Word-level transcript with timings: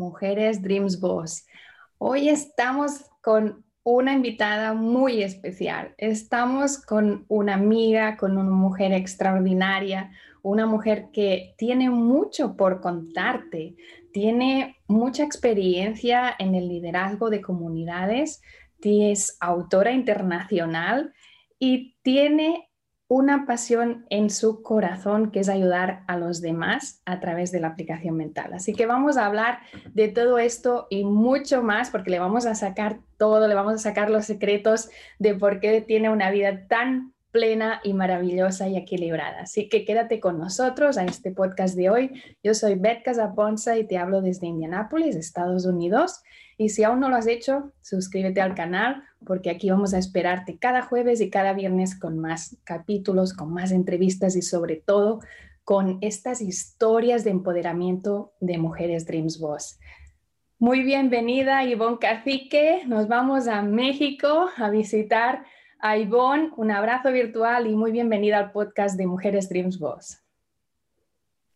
Mujeres 0.00 0.62
Dreams 0.62 0.98
Boss. 0.98 1.46
Hoy 1.98 2.30
estamos 2.30 3.04
con 3.20 3.66
una 3.82 4.14
invitada 4.14 4.72
muy 4.72 5.22
especial. 5.22 5.94
Estamos 5.98 6.78
con 6.78 7.26
una 7.28 7.52
amiga, 7.54 8.16
con 8.16 8.38
una 8.38 8.50
mujer 8.50 8.92
extraordinaria, 8.92 10.10
una 10.40 10.64
mujer 10.64 11.10
que 11.12 11.54
tiene 11.58 11.90
mucho 11.90 12.56
por 12.56 12.80
contarte, 12.80 13.76
tiene 14.10 14.78
mucha 14.88 15.22
experiencia 15.22 16.34
en 16.38 16.54
el 16.54 16.68
liderazgo 16.68 17.28
de 17.28 17.42
comunidades, 17.42 18.40
es 18.82 19.36
autora 19.38 19.92
internacional 19.92 21.12
y 21.58 21.98
tiene 22.00 22.69
una 23.10 23.44
pasión 23.44 24.06
en 24.08 24.30
su 24.30 24.62
corazón 24.62 25.32
que 25.32 25.40
es 25.40 25.48
ayudar 25.48 26.04
a 26.06 26.16
los 26.16 26.40
demás 26.40 27.02
a 27.06 27.18
través 27.18 27.50
de 27.50 27.58
la 27.58 27.66
aplicación 27.66 28.16
mental. 28.16 28.52
Así 28.54 28.72
que 28.72 28.86
vamos 28.86 29.16
a 29.16 29.26
hablar 29.26 29.58
de 29.94 30.06
todo 30.06 30.38
esto 30.38 30.86
y 30.90 31.04
mucho 31.04 31.60
más 31.60 31.90
porque 31.90 32.12
le 32.12 32.20
vamos 32.20 32.46
a 32.46 32.54
sacar 32.54 33.00
todo, 33.18 33.48
le 33.48 33.54
vamos 33.56 33.74
a 33.74 33.78
sacar 33.78 34.10
los 34.10 34.26
secretos 34.26 34.90
de 35.18 35.34
por 35.34 35.58
qué 35.58 35.80
tiene 35.80 36.08
una 36.08 36.30
vida 36.30 36.68
tan 36.68 37.12
plena 37.32 37.80
y 37.82 37.94
maravillosa 37.94 38.68
y 38.68 38.76
equilibrada. 38.76 39.40
Así 39.40 39.68
que 39.68 39.84
quédate 39.84 40.20
con 40.20 40.38
nosotros 40.38 40.96
a 40.96 41.04
este 41.04 41.32
podcast 41.32 41.74
de 41.74 41.90
hoy. 41.90 42.22
Yo 42.44 42.54
soy 42.54 42.76
Beth 42.76 43.02
Casaponza 43.02 43.76
y 43.76 43.88
te 43.88 43.98
hablo 43.98 44.22
desde 44.22 44.46
Indianápolis, 44.46 45.16
Estados 45.16 45.66
Unidos. 45.66 46.22
Y 46.60 46.68
si 46.68 46.84
aún 46.84 47.00
no 47.00 47.08
lo 47.08 47.16
has 47.16 47.26
hecho, 47.26 47.72
suscríbete 47.80 48.42
al 48.42 48.54
canal 48.54 49.02
porque 49.24 49.48
aquí 49.48 49.70
vamos 49.70 49.94
a 49.94 49.98
esperarte 49.98 50.58
cada 50.58 50.82
jueves 50.82 51.22
y 51.22 51.30
cada 51.30 51.54
viernes 51.54 51.98
con 51.98 52.18
más 52.18 52.58
capítulos, 52.64 53.32
con 53.32 53.50
más 53.50 53.72
entrevistas 53.72 54.36
y 54.36 54.42
sobre 54.42 54.76
todo 54.76 55.20
con 55.64 55.96
estas 56.02 56.42
historias 56.42 57.24
de 57.24 57.30
empoderamiento 57.30 58.34
de 58.40 58.58
mujeres 58.58 59.06
Dreams 59.06 59.40
Boss. 59.40 59.78
Muy 60.58 60.82
bienvenida 60.82 61.64
Ivonne 61.64 61.96
Cacique. 61.98 62.82
Nos 62.86 63.08
vamos 63.08 63.48
a 63.48 63.62
México 63.62 64.50
a 64.58 64.68
visitar 64.68 65.46
a 65.78 65.96
Ivonne. 65.96 66.50
Un 66.58 66.72
abrazo 66.72 67.10
virtual 67.10 67.68
y 67.68 67.74
muy 67.74 67.90
bienvenida 67.90 68.36
al 68.36 68.52
podcast 68.52 68.98
de 68.98 69.06
Mujeres 69.06 69.48
Dreams 69.48 69.78
Boss. 69.78 70.22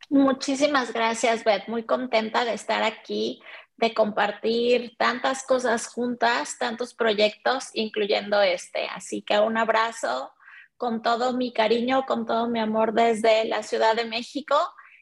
Muchísimas 0.08 0.94
gracias, 0.94 1.44
Beth. 1.44 1.68
Muy 1.68 1.82
contenta 1.82 2.46
de 2.46 2.54
estar 2.54 2.82
aquí 2.82 3.42
de 3.76 3.92
compartir 3.92 4.96
tantas 4.96 5.44
cosas 5.44 5.86
juntas, 5.88 6.56
tantos 6.58 6.94
proyectos, 6.94 7.70
incluyendo 7.74 8.40
este. 8.40 8.86
Así 8.86 9.22
que 9.22 9.38
un 9.38 9.56
abrazo 9.56 10.32
con 10.76 11.02
todo 11.02 11.36
mi 11.36 11.52
cariño, 11.52 12.04
con 12.06 12.26
todo 12.26 12.48
mi 12.48 12.60
amor 12.60 12.92
desde 12.92 13.44
la 13.44 13.62
Ciudad 13.62 13.96
de 13.96 14.04
México 14.04 14.56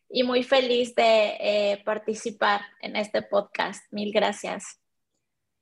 y 0.08 0.22
muy 0.22 0.42
feliz 0.42 0.94
de 0.94 1.36
eh, 1.40 1.82
participar 1.84 2.60
en 2.80 2.96
este 2.96 3.22
podcast. 3.22 3.84
Mil 3.90 4.12
gracias. 4.12 4.78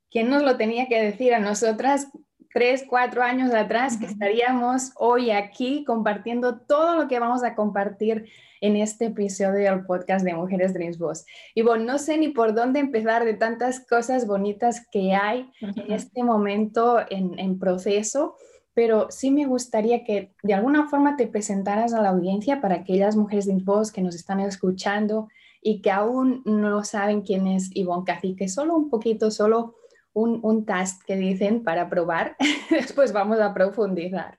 ¿Quién 0.09 0.29
nos 0.29 0.43
lo 0.43 0.57
tenía 0.57 0.87
que 0.87 1.01
decir 1.01 1.33
a 1.33 1.39
nosotras 1.39 2.07
tres, 2.53 2.85
cuatro 2.87 3.23
años 3.23 3.53
atrás 3.53 3.97
que 3.97 4.05
estaríamos 4.05 4.91
hoy 4.95 5.31
aquí 5.31 5.83
compartiendo 5.85 6.59
todo 6.59 6.95
lo 6.95 7.07
que 7.07 7.19
vamos 7.19 7.43
a 7.43 7.55
compartir 7.55 8.25
en 8.61 8.75
este 8.75 9.05
episodio 9.05 9.71
del 9.71 9.85
podcast 9.85 10.23
de 10.23 10.33
Mujeres 10.33 10.73
Dreams 10.73 10.97
Boss. 10.97 11.25
Y 11.55 11.63
bueno, 11.63 11.85
no 11.85 11.97
sé 11.97 12.17
ni 12.17 12.29
por 12.29 12.53
dónde 12.53 12.79
empezar 12.79 13.25
de 13.25 13.33
tantas 13.33 13.85
cosas 13.87 14.27
bonitas 14.27 14.85
que 14.91 15.13
hay 15.13 15.49
en 15.59 15.91
este 15.91 16.23
momento 16.23 16.99
en, 17.09 17.39
en 17.39 17.57
proceso, 17.57 18.35
pero 18.73 19.07
sí 19.09 19.31
me 19.31 19.45
gustaría 19.45 20.03
que 20.03 20.33
de 20.43 20.53
alguna 20.53 20.87
forma 20.87 21.17
te 21.17 21.27
presentaras 21.27 21.93
a 21.93 22.01
la 22.01 22.09
audiencia 22.09 22.61
para 22.61 22.75
aquellas 22.75 23.15
mujeres 23.15 23.45
Dreams 23.45 23.65
Boss 23.65 23.91
que 23.91 24.01
nos 24.01 24.15
están 24.15 24.39
escuchando 24.39 25.27
y 25.61 25.81
que 25.81 25.91
aún 25.91 26.41
no 26.45 26.83
saben 26.83 27.21
quién 27.21 27.47
es 27.47 27.69
Ivonne 27.75 28.05
Cacique, 28.05 28.47
solo 28.47 28.75
un 28.75 28.89
poquito, 28.89 29.31
solo 29.31 29.75
un, 30.13 30.39
un 30.43 30.65
task 30.65 31.03
que 31.05 31.15
dicen 31.15 31.63
para 31.63 31.89
probar, 31.89 32.35
después 32.69 33.13
vamos 33.13 33.39
a 33.39 33.53
profundizar. 33.53 34.37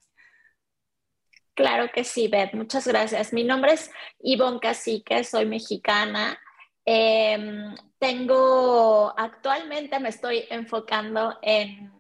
Claro 1.55 1.91
que 1.93 2.05
sí, 2.05 2.29
Beth, 2.29 2.55
muchas 2.55 2.87
gracias. 2.87 3.33
Mi 3.33 3.45
nombre 3.45 3.75
es 3.75 3.91
Ivonne 4.21 4.59
Cacique, 4.59 5.23
soy 5.23 5.45
mexicana. 5.45 6.39
Em, 6.85 7.75
tengo, 7.99 9.13
actualmente 9.17 10.01
me 10.01 10.09
estoy 10.09 10.45
enfocando 10.51 11.39
en 11.43 11.93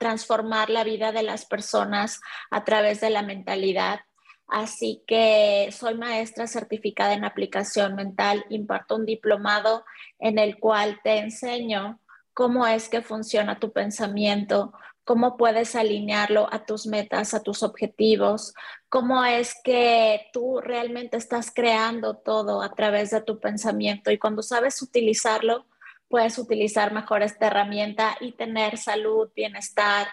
transformar 0.00 0.70
la 0.70 0.82
vida 0.82 1.12
de 1.12 1.22
las 1.22 1.44
personas 1.44 2.20
a 2.50 2.64
través 2.64 3.00
de 3.00 3.10
la 3.10 3.22
mentalidad. 3.22 4.00
Así 4.48 5.04
que 5.06 5.68
soy 5.70 5.94
maestra 5.94 6.48
certificada 6.48 7.14
en 7.14 7.24
aplicación 7.24 7.94
mental, 7.94 8.44
imparto 8.48 8.96
un 8.96 9.06
diplomado 9.06 9.84
en 10.18 10.38
el 10.38 10.58
cual 10.58 11.00
te 11.04 11.18
enseño 11.18 12.00
cómo 12.36 12.66
es 12.66 12.90
que 12.90 13.00
funciona 13.00 13.58
tu 13.58 13.72
pensamiento, 13.72 14.74
cómo 15.04 15.38
puedes 15.38 15.74
alinearlo 15.74 16.52
a 16.52 16.66
tus 16.66 16.86
metas, 16.86 17.32
a 17.32 17.42
tus 17.42 17.62
objetivos, 17.62 18.52
cómo 18.90 19.24
es 19.24 19.54
que 19.64 20.26
tú 20.34 20.60
realmente 20.60 21.16
estás 21.16 21.50
creando 21.50 22.18
todo 22.18 22.60
a 22.60 22.74
través 22.74 23.10
de 23.10 23.22
tu 23.22 23.40
pensamiento 23.40 24.10
y 24.10 24.18
cuando 24.18 24.42
sabes 24.42 24.82
utilizarlo, 24.82 25.64
puedes 26.08 26.36
utilizar 26.36 26.92
mejor 26.92 27.22
esta 27.22 27.46
herramienta 27.46 28.18
y 28.20 28.32
tener 28.32 28.76
salud, 28.76 29.30
bienestar, 29.34 30.06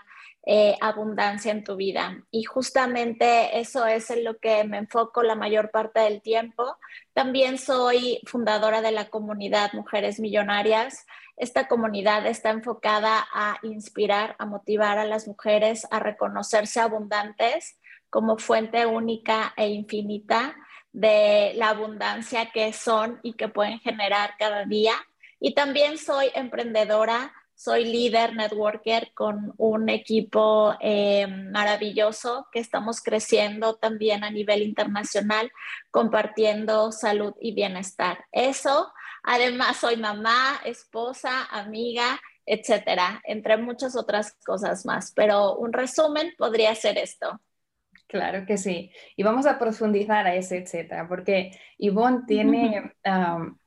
eh, 0.46 0.78
abundancia 0.80 1.52
en 1.52 1.66
tu 1.66 1.76
vida. 1.76 2.24
Y 2.32 2.44
justamente 2.44 3.60
eso 3.60 3.86
es 3.86 4.10
en 4.10 4.24
lo 4.24 4.38
que 4.40 4.64
me 4.64 4.78
enfoco 4.78 5.24
la 5.24 5.36
mayor 5.36 5.72
parte 5.72 6.02
del 6.02 6.22
tiempo. 6.22 6.78
También 7.14 7.58
soy 7.58 8.22
fundadora 8.26 8.82
de 8.82 8.92
la 8.92 9.10
comunidad 9.10 9.74
Mujeres 9.74 10.22
Millonarias. 10.22 11.06
Esta 11.38 11.68
comunidad 11.68 12.26
está 12.28 12.52
enfocada 12.52 13.26
a 13.34 13.58
inspirar, 13.64 14.36
a 14.40 14.46
motivar 14.46 14.98
a 14.98 15.06
las 15.06 15.28
mujeres 15.28 15.88
a 15.92 16.00
reconocerse 16.00 16.80
abundantes 16.80 17.80
como 18.10 18.38
fuente 18.38 18.86
única 18.86 19.54
e 19.58 19.70
infinita 19.70 20.56
de 20.92 21.54
la 21.56 21.70
abundancia 21.70 22.52
que 22.52 22.72
son 22.74 23.20
y 23.24 23.34
que 23.34 23.48
pueden 23.48 23.80
generar 23.80 24.36
cada 24.38 24.66
día. 24.66 24.94
Y 25.40 25.56
también 25.56 25.98
soy 25.98 26.30
emprendedora 26.36 27.34
soy 27.56 27.86
líder 27.86 28.36
networker 28.36 29.12
con 29.14 29.54
un 29.58 29.88
equipo 29.88 30.76
eh, 30.82 31.28
maravilloso 31.28 32.48
que 32.52 32.60
estamos 32.60 33.02
creciendo 33.02 33.76
también 33.76 34.24
a 34.24 34.32
nivel 34.32 34.64
internacional, 34.64 35.52
compartiendo 35.92 36.92
salud 36.92 37.34
y 37.40 37.54
bienestar. 37.54 38.26
Eso, 38.32 38.92
además, 39.24 39.78
soy 39.78 39.98
mamá, 39.98 40.62
esposa, 40.66 41.46
amiga, 41.46 42.20
etcétera, 42.46 43.22
entre 43.26 43.58
muchas 43.58 43.96
otras 43.96 44.38
cosas 44.46 44.86
más. 44.86 45.12
Pero 45.16 45.56
un 45.56 45.74
resumen 45.74 46.34
podría 46.38 46.76
ser 46.76 46.98
esto. 46.98 47.40
Claro 48.08 48.46
que 48.46 48.58
sí. 48.58 48.92
Y 49.16 49.24
vamos 49.24 49.46
a 49.46 49.58
profundizar 49.58 50.28
a 50.28 50.36
ese 50.36 50.58
etcétera, 50.58 51.08
porque 51.08 51.52
Ivonne 51.78 52.24
tiene. 52.28 52.94
Um, 53.06 53.58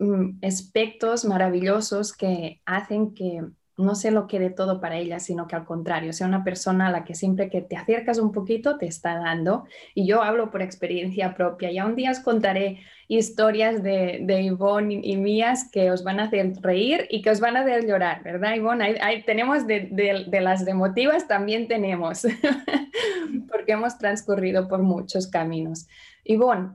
Mm, 0.00 0.42
aspectos 0.42 1.26
maravillosos 1.26 2.16
que 2.16 2.62
hacen 2.64 3.12
que 3.12 3.42
no 3.80 3.94
se 3.94 4.10
lo 4.10 4.26
quede 4.26 4.50
todo 4.50 4.80
para 4.80 4.96
ella, 4.96 5.18
sino 5.18 5.46
que 5.46 5.56
al 5.56 5.64
contrario, 5.64 6.12
sea 6.12 6.26
una 6.26 6.44
persona 6.44 6.88
a 6.88 6.90
la 6.90 7.04
que 7.04 7.14
siempre 7.14 7.48
que 7.48 7.62
te 7.62 7.76
acercas 7.76 8.18
un 8.18 8.32
poquito 8.32 8.78
te 8.78 8.86
está 8.86 9.16
dando. 9.16 9.64
Y 9.94 10.06
yo 10.06 10.22
hablo 10.22 10.50
por 10.50 10.62
experiencia 10.62 11.34
propia. 11.34 11.72
Ya 11.72 11.86
un 11.86 11.96
día 11.96 12.10
os 12.10 12.20
contaré 12.20 12.80
historias 13.08 13.82
de, 13.82 14.20
de 14.22 14.42
y, 14.42 15.16
mías 15.16 15.68
que 15.70 15.90
os 15.90 16.04
van 16.04 16.20
a 16.20 16.24
hacer 16.24 16.52
reír 16.60 17.06
y 17.10 17.22
que 17.22 17.30
os 17.30 17.40
van 17.40 17.56
a 17.56 17.62
hacer 17.62 17.84
llorar, 17.84 18.22
¿verdad, 18.22 18.54
Ivonne? 18.54 18.96
tenemos 19.26 19.66
de, 19.66 19.88
de, 20.28 20.40
las 20.40 20.64
emotivas, 20.66 21.26
también 21.26 21.66
tenemos, 21.66 22.22
porque 23.50 23.72
hemos 23.72 23.98
transcurrido 23.98 24.68
por 24.68 24.82
muchos 24.82 25.26
caminos. 25.26 25.88
Ivonne, 26.22 26.70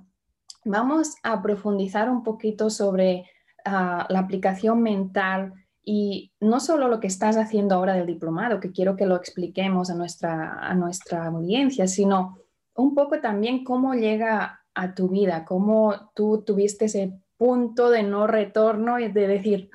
vamos 0.65 1.15
a 1.23 1.41
profundizar 1.41 2.09
un 2.09 2.21
poquito 2.21 2.69
sobre 2.69 3.23
ah, 3.63 4.05
la 4.09 4.19
aplicación 4.19 4.81
mental 4.81 5.53
y 5.85 6.31
no 6.39 6.59
solo 6.59 6.87
lo 6.87 6.99
que 6.99 7.07
estás 7.07 7.37
haciendo 7.37 7.75
ahora 7.75 7.93
del 7.93 8.07
diplomado, 8.07 8.59
que 8.59 8.71
quiero 8.71 8.95
que 8.95 9.05
lo 9.05 9.15
expliquemos 9.15 9.91
a 9.91 9.95
nuestra, 9.95 10.59
a 10.59 10.73
nuestra 10.73 11.27
audiencia, 11.27 11.87
sino 11.87 12.39
un 12.73 12.95
poco 12.95 13.21
también 13.21 13.63
cómo 13.63 13.93
llega 13.93 14.65
a 14.73 14.95
tu 14.95 15.09
vida, 15.09 15.45
cómo 15.45 16.11
tú 16.15 16.43
tuviste 16.45 16.85
ese 16.85 17.13
punto 17.37 17.89
de 17.91 18.03
no 18.03 18.25
retorno 18.27 18.99
y 18.99 19.11
de 19.11 19.27
decir, 19.27 19.69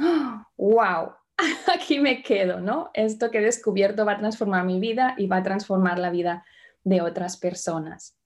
wow, 0.57 1.13
aquí 1.75 2.01
me 2.01 2.23
quedo, 2.23 2.61
¿no? 2.61 2.91
Esto 2.93 3.31
que 3.31 3.39
he 3.39 3.43
descubierto 3.43 4.05
va 4.05 4.13
a 4.13 4.19
transformar 4.19 4.65
mi 4.65 4.81
vida 4.81 5.15
y 5.17 5.29
va 5.29 5.37
a 5.37 5.43
transformar 5.43 5.99
la 5.99 6.11
vida 6.11 6.45
de 6.83 7.03
otras 7.03 7.37
personas. 7.37 8.17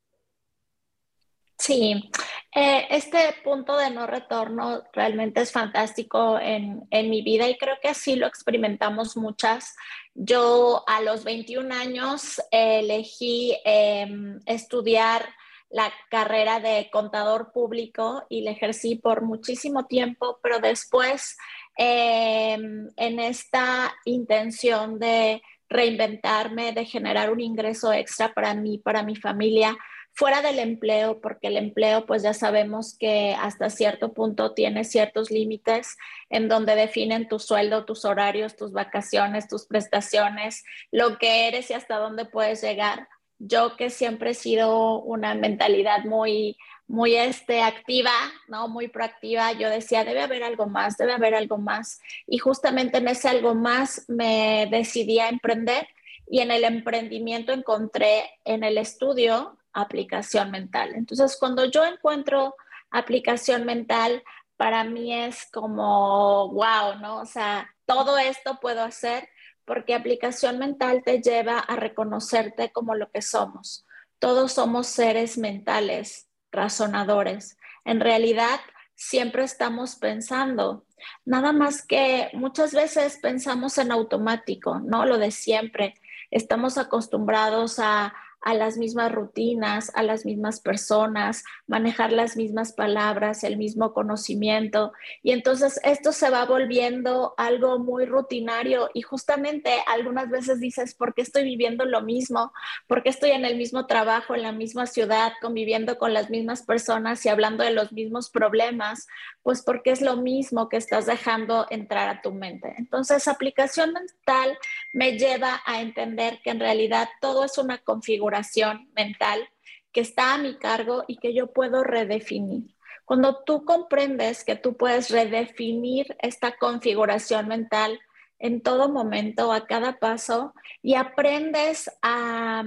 Sí, 1.58 2.10
eh, 2.54 2.86
este 2.90 3.18
punto 3.42 3.76
de 3.76 3.90
no 3.90 4.06
retorno 4.06 4.84
realmente 4.92 5.40
es 5.40 5.50
fantástico 5.50 6.38
en, 6.38 6.86
mi 6.90 7.22
vida 7.22 7.48
y 7.48 7.58
creo 7.58 7.76
que 7.82 7.88
así 7.88 8.16
lo 8.16 8.26
experimentamos 8.26 9.16
muchas. 9.16 9.74
Yo 10.14 10.84
a 10.86 11.00
los 11.00 11.24
21 11.24 11.74
años 11.74 12.40
elegí 12.50 13.56
em, 13.64 14.38
estudiar 14.46 15.28
la 15.70 15.92
carrera 16.08 16.60
de 16.60 16.88
contador 16.92 17.50
público 17.50 18.24
y 18.28 18.42
la 18.42 18.52
ejercí 18.52 18.94
por 18.94 19.22
muchísimo 19.22 19.86
tiempo, 19.86 20.38
pero 20.40 20.60
después 20.60 21.36
em, 21.76 22.88
en 22.96 23.18
esta 23.18 23.92
intención 24.04 25.00
de 25.00 25.42
reinventarme, 25.68 26.72
de 26.72 26.84
generar 26.84 27.30
un 27.30 27.40
ingreso 27.40 27.92
extra 27.92 28.32
para 28.32 28.54
mí, 28.54 28.78
para 28.78 29.02
mi 29.02 29.16
familia, 29.16 29.76
fuera 30.14 30.42
del 30.42 30.60
empleo, 30.60 31.20
porque 31.20 31.48
el 31.48 31.56
empleo 31.56 32.06
pues 32.06 32.22
ya 32.22 32.34
sabemos 32.34 32.96
que 32.98 33.34
hasta 33.38 33.68
cierto 33.68 34.12
punto 34.14 34.54
tiene 34.54 34.84
ciertos 34.84 35.30
límites 35.30 35.96
en 36.30 36.48
donde 36.48 36.76
definen 36.76 37.28
tu 37.28 37.40
sueldo, 37.40 37.84
tus 37.84 38.04
horarios, 38.04 38.56
tus 38.56 38.72
vacaciones, 38.72 39.48
tus 39.48 39.66
prestaciones, 39.66 40.64
lo 40.92 41.18
que 41.18 41.48
eres 41.48 41.70
y 41.70 41.74
hasta 41.74 41.98
dónde 41.98 42.24
puedes 42.26 42.62
llegar. 42.62 43.08
Yo 43.40 43.76
que 43.76 43.90
siempre 43.90 44.30
he 44.30 44.34
sido 44.34 45.00
una 45.00 45.34
mentalidad 45.34 46.04
muy 46.04 46.56
muy 46.86 47.16
este, 47.16 47.62
activa, 47.62 48.12
¿no? 48.48 48.68
Muy 48.68 48.88
proactiva, 48.88 49.52
yo 49.52 49.70
decía, 49.70 50.04
debe 50.04 50.22
haber 50.22 50.42
algo 50.42 50.66
más, 50.66 50.96
debe 50.96 51.12
haber 51.12 51.34
algo 51.34 51.58
más. 51.58 52.00
Y 52.26 52.38
justamente 52.38 52.98
en 52.98 53.08
ese 53.08 53.28
algo 53.28 53.54
más 53.54 54.04
me 54.08 54.68
decidí 54.70 55.18
a 55.18 55.28
emprender 55.28 55.86
y 56.26 56.40
en 56.40 56.50
el 56.50 56.64
emprendimiento 56.64 57.52
encontré 57.52 58.30
en 58.44 58.64
el 58.64 58.78
estudio 58.78 59.58
aplicación 59.72 60.50
mental. 60.50 60.92
Entonces, 60.94 61.36
cuando 61.38 61.64
yo 61.64 61.84
encuentro 61.84 62.54
aplicación 62.90 63.64
mental, 63.64 64.22
para 64.56 64.84
mí 64.84 65.12
es 65.12 65.48
como, 65.52 66.48
wow, 66.52 66.96
¿no? 67.00 67.20
O 67.20 67.26
sea, 67.26 67.74
todo 67.86 68.18
esto 68.18 68.60
puedo 68.60 68.82
hacer 68.82 69.28
porque 69.64 69.94
aplicación 69.94 70.58
mental 70.58 71.02
te 71.04 71.20
lleva 71.20 71.58
a 71.58 71.76
reconocerte 71.76 72.70
como 72.70 72.94
lo 72.94 73.10
que 73.10 73.22
somos. 73.22 73.84
Todos 74.18 74.52
somos 74.52 74.86
seres 74.86 75.38
mentales, 75.38 76.28
razonadores. 76.54 77.58
En 77.84 78.00
realidad, 78.00 78.60
siempre 78.94 79.44
estamos 79.44 79.96
pensando, 79.96 80.86
nada 81.24 81.52
más 81.52 81.84
que 81.84 82.30
muchas 82.32 82.72
veces 82.72 83.18
pensamos 83.20 83.76
en 83.78 83.92
automático, 83.92 84.80
¿no? 84.80 85.04
Lo 85.04 85.18
de 85.18 85.30
siempre. 85.30 85.94
Estamos 86.30 86.78
acostumbrados 86.78 87.78
a 87.78 88.14
a 88.44 88.52
las 88.54 88.76
mismas 88.76 89.10
rutinas, 89.10 89.90
a 89.94 90.02
las 90.02 90.26
mismas 90.26 90.60
personas, 90.60 91.44
manejar 91.66 92.12
las 92.12 92.36
mismas 92.36 92.74
palabras, 92.74 93.42
el 93.42 93.56
mismo 93.56 93.94
conocimiento. 93.94 94.92
Y 95.22 95.32
entonces 95.32 95.80
esto 95.82 96.12
se 96.12 96.28
va 96.28 96.44
volviendo 96.44 97.32
algo 97.38 97.78
muy 97.78 98.04
rutinario 98.04 98.90
y 98.92 99.00
justamente 99.00 99.70
algunas 99.86 100.28
veces 100.28 100.60
dices, 100.60 100.94
¿por 100.94 101.14
qué 101.14 101.22
estoy 101.22 101.44
viviendo 101.44 101.86
lo 101.86 102.02
mismo? 102.02 102.52
¿Por 102.86 103.02
qué 103.02 103.08
estoy 103.08 103.30
en 103.30 103.46
el 103.46 103.56
mismo 103.56 103.86
trabajo, 103.86 104.34
en 104.34 104.42
la 104.42 104.52
misma 104.52 104.86
ciudad, 104.86 105.32
conviviendo 105.40 105.96
con 105.96 106.12
las 106.12 106.28
mismas 106.28 106.62
personas 106.62 107.24
y 107.24 107.30
hablando 107.30 107.64
de 107.64 107.72
los 107.72 107.92
mismos 107.92 108.28
problemas? 108.28 109.06
Pues 109.42 109.62
porque 109.62 109.90
es 109.90 110.02
lo 110.02 110.18
mismo 110.18 110.68
que 110.68 110.76
estás 110.76 111.06
dejando 111.06 111.66
entrar 111.70 112.10
a 112.10 112.20
tu 112.20 112.32
mente. 112.32 112.74
Entonces, 112.76 113.26
aplicación 113.26 113.94
mental 113.94 114.58
me 114.94 115.18
lleva 115.18 115.60
a 115.66 115.82
entender 115.82 116.40
que 116.42 116.50
en 116.50 116.60
realidad 116.60 117.08
todo 117.20 117.44
es 117.44 117.58
una 117.58 117.78
configuración 117.78 118.88
mental 118.94 119.46
que 119.92 120.00
está 120.00 120.34
a 120.34 120.38
mi 120.38 120.56
cargo 120.56 121.04
y 121.08 121.16
que 121.16 121.34
yo 121.34 121.52
puedo 121.52 121.82
redefinir. 121.82 122.72
Cuando 123.04 123.42
tú 123.44 123.64
comprendes 123.64 124.44
que 124.44 124.54
tú 124.54 124.76
puedes 124.76 125.10
redefinir 125.10 126.16
esta 126.20 126.56
configuración 126.56 127.48
mental 127.48 127.98
en 128.38 128.62
todo 128.62 128.88
momento, 128.88 129.52
a 129.52 129.66
cada 129.66 129.98
paso, 129.98 130.54
y 130.80 130.94
aprendes 130.94 131.90
a, 132.00 132.62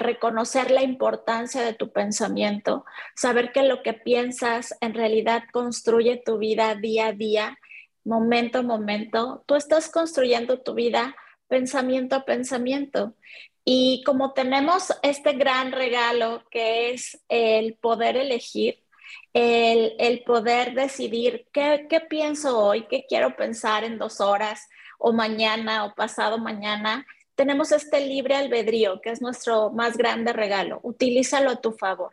reconocer 0.00 0.70
la 0.70 0.82
importancia 0.82 1.62
de 1.62 1.74
tu 1.74 1.92
pensamiento, 1.92 2.84
saber 3.14 3.52
que 3.52 3.62
lo 3.62 3.82
que 3.82 3.92
piensas 3.92 4.76
en 4.80 4.94
realidad 4.94 5.42
construye 5.52 6.22
tu 6.24 6.38
vida 6.38 6.74
día 6.74 7.08
a 7.08 7.12
día, 7.12 7.58
momento 8.04 8.60
a 8.60 8.62
momento, 8.62 9.44
tú 9.46 9.56
estás 9.56 9.90
construyendo 9.90 10.60
tu 10.60 10.74
vida 10.74 11.14
pensamiento 11.48 12.16
a 12.16 12.24
pensamiento. 12.24 13.14
Y 13.64 14.02
como 14.04 14.32
tenemos 14.32 14.92
este 15.02 15.32
gran 15.32 15.72
regalo 15.72 16.44
que 16.50 16.90
es 16.92 17.22
el 17.28 17.74
poder 17.74 18.16
elegir, 18.16 18.82
el, 19.34 20.22
poder 20.24 20.74
decidir 20.74 21.46
qué, 21.52 21.86
qué, 21.88 22.00
pienso 22.00 22.58
hoy, 22.58 22.86
qué 22.88 23.04
quiero 23.08 23.36
pensar 23.36 23.84
en 23.84 23.98
dos 23.98 24.20
horas 24.20 24.68
o 24.98 25.12
mañana 25.12 25.84
o 25.84 25.94
pasado 25.94 26.38
mañana, 26.38 27.06
tenemos 27.34 27.70
este 27.70 28.00
libre 28.00 28.34
albedrío 28.34 29.00
que 29.00 29.10
es 29.10 29.20
nuestro 29.20 29.70
más 29.70 29.96
grande 29.96 30.32
regalo. 30.32 30.80
Utilízalo 30.82 31.50
a 31.50 31.60
tu 31.60 31.72
favor. 31.72 32.10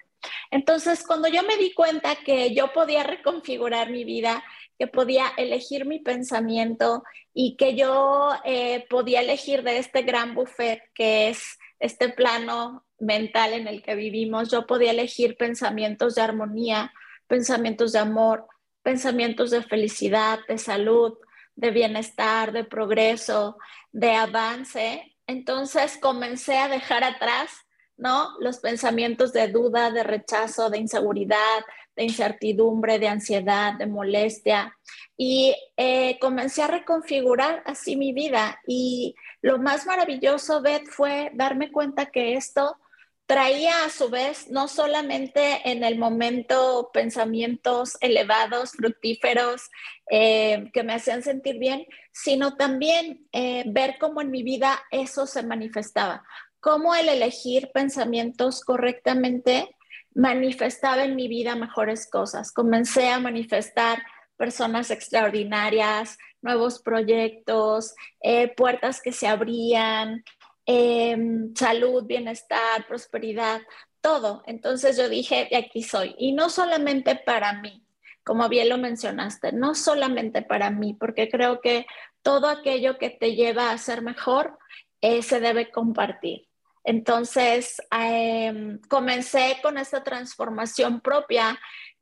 Entonces, 0.51 1.03
cuando 1.05 1.27
yo 1.27 1.43
me 1.43 1.57
di 1.57 1.73
cuenta 1.73 2.15
que 2.15 2.53
yo 2.53 2.71
podía 2.73 3.03
reconfigurar 3.03 3.89
mi 3.89 4.03
vida, 4.03 4.43
que 4.77 4.87
podía 4.87 5.27
elegir 5.37 5.85
mi 5.85 5.99
pensamiento 5.99 7.03
y 7.33 7.55
que 7.57 7.75
yo 7.75 8.31
eh, 8.43 8.85
podía 8.89 9.21
elegir 9.21 9.63
de 9.63 9.77
este 9.77 10.03
gran 10.03 10.35
buffet 10.35 10.81
que 10.93 11.29
es 11.29 11.57
este 11.79 12.09
plano 12.09 12.85
mental 12.99 13.53
en 13.53 13.67
el 13.67 13.81
que 13.81 13.95
vivimos, 13.95 14.49
yo 14.49 14.65
podía 14.65 14.91
elegir 14.91 15.37
pensamientos 15.37 16.15
de 16.15 16.21
armonía, 16.21 16.93
pensamientos 17.27 17.91
de 17.91 17.99
amor, 17.99 18.47
pensamientos 18.83 19.51
de 19.51 19.63
felicidad, 19.63 20.39
de 20.47 20.57
salud, 20.57 21.17
de 21.55 21.71
bienestar, 21.71 22.51
de 22.51 22.63
progreso, 22.63 23.57
de 23.91 24.13
avance. 24.13 25.15
Entonces 25.27 25.97
comencé 25.97 26.57
a 26.57 26.67
dejar 26.67 27.03
atrás, 27.03 27.64
¿no? 27.97 28.37
Los 28.39 28.59
pensamientos 28.59 29.33
de 29.33 29.47
duda, 29.47 29.91
de 29.91 30.03
rechazo, 30.03 30.69
de 30.69 30.79
inseguridad, 30.79 31.63
de 31.95 32.03
incertidumbre, 32.03 32.99
de 32.99 33.07
ansiedad, 33.07 33.73
de 33.73 33.87
molestia. 33.87 34.75
Y 35.17 35.55
eh, 35.77 36.17
comencé 36.19 36.63
a 36.63 36.67
reconfigurar 36.67 37.63
así 37.65 37.95
mi 37.95 38.13
vida. 38.13 38.59
Y 38.67 39.15
lo 39.41 39.57
más 39.59 39.85
maravilloso, 39.85 40.61
Beth, 40.61 40.87
fue 40.87 41.31
darme 41.33 41.71
cuenta 41.71 42.07
que 42.07 42.35
esto 42.35 42.77
traía 43.25 43.85
a 43.85 43.89
su 43.89 44.09
vez 44.09 44.51
no 44.51 44.67
solamente 44.67 45.69
en 45.69 45.83
el 45.83 45.97
momento 45.97 46.91
pensamientos 46.93 47.97
elevados, 48.01 48.71
fructíferos, 48.71 49.71
eh, 50.11 50.69
que 50.73 50.83
me 50.83 50.93
hacían 50.93 51.23
sentir 51.23 51.57
bien, 51.57 51.87
sino 52.11 52.55
también 52.55 53.27
eh, 53.31 53.63
ver 53.67 53.97
cómo 53.99 54.21
en 54.21 54.29
mi 54.29 54.43
vida 54.43 54.79
eso 54.91 55.25
se 55.25 55.41
manifestaba, 55.41 56.23
cómo 56.65 56.95
el 56.95 57.09
elegir 57.09 57.69
pensamientos 57.71 58.61
correctamente 58.61 59.69
manifestaba 60.15 61.03
en 61.03 61.15
mi 61.15 61.27
vida 61.27 61.55
mejores 61.55 62.09
cosas. 62.09 62.51
Comencé 62.51 63.09
a 63.09 63.19
manifestar 63.19 64.01
personas 64.35 64.89
extraordinarias, 64.89 66.17
nuevos 66.41 66.81
proyectos, 66.81 67.93
eh, 68.19 68.47
puertas 68.47 68.99
que 68.99 69.11
se 69.11 69.27
abrían, 69.27 70.23
em, 70.65 71.53
salud, 71.53 72.03
bienestar, 72.07 72.87
prosperidad, 72.87 73.61
todo. 74.01 74.41
Entonces 74.47 74.97
yo 74.97 75.07
dije, 75.07 75.47
de 75.51 75.57
aquí 75.57 75.83
soy. 75.83 76.15
Y 76.17 76.31
no 76.31 76.49
solamente 76.49 77.15
para 77.15 77.61
mí, 77.61 77.85
como 78.23 78.49
bien 78.49 78.69
lo 78.69 78.79
mencionaste, 78.79 79.51
no 79.51 79.75
solamente 79.75 80.41
para 80.41 80.71
mí, 80.71 80.95
porque 80.95 81.29
creo 81.29 81.61
que 81.61 81.85
todo 82.23 82.47
aquello 82.47 82.97
que 82.97 83.11
te 83.11 83.35
lleva 83.35 83.69
a 83.69 83.77
ser 83.77 84.01
mejor 84.01 84.57
eh, 85.01 85.21
se 85.21 85.39
debe 85.39 85.69
compartir. 85.69 86.47
Entonces, 86.85 87.81
em, 87.91 88.79
comencé 88.87 89.57
con 89.63 89.77
esta 89.77 90.03
transformación 90.03 91.01
propia 91.01 91.59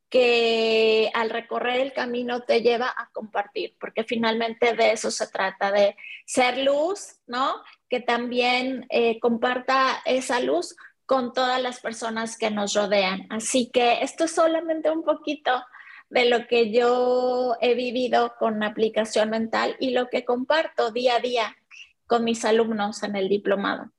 que 0.10 1.10
al 1.16 1.32
recorrer 1.32 1.80
el 1.80 1.94
camino 1.94 2.42
te 2.42 2.62
lleva 2.62 2.94
a 2.96 3.10
compartir, 3.14 3.76
porque 3.80 4.04
finalmente 4.04 4.76
de 4.76 4.92
eso 4.92 5.10
se 5.10 5.28
trata, 5.28 5.72
de 5.72 5.96
ser 6.26 6.60
luz, 6.60 7.16
¿no? 7.26 7.56
Que 7.90 8.00
también 8.02 8.86
eh, 8.90 9.20
comparta 9.20 10.02
esa 10.06 10.40
luz 10.40 10.76
con 11.06 11.34
todas 11.34 11.62
las 11.62 11.80
personas 11.80 12.38
que 12.38 12.52
nos 12.52 12.76
rodean. 12.76 13.26
Así 13.30 13.72
que 13.72 14.04
esto 14.04 14.26
es 14.26 14.36
solamente 14.36 14.92
un 14.92 15.04
poquito 15.04 15.64
de 16.10 16.26
lo 16.26 16.46
que 16.48 16.72
yo 16.72 17.56
he 17.62 17.74
vivido 17.74 18.36
con 18.38 18.62
aplicación 18.64 19.30
mental 19.30 19.76
y 19.80 19.92
lo 19.92 20.10
que 20.10 20.26
comparto 20.26 20.92
día 20.92 21.16
a 21.16 21.20
día 21.20 21.58
con 22.06 22.24
mis 22.24 22.46
alumnos 22.46 23.02
en 23.02 23.16
el 23.16 23.30
diplomado. 23.30 23.92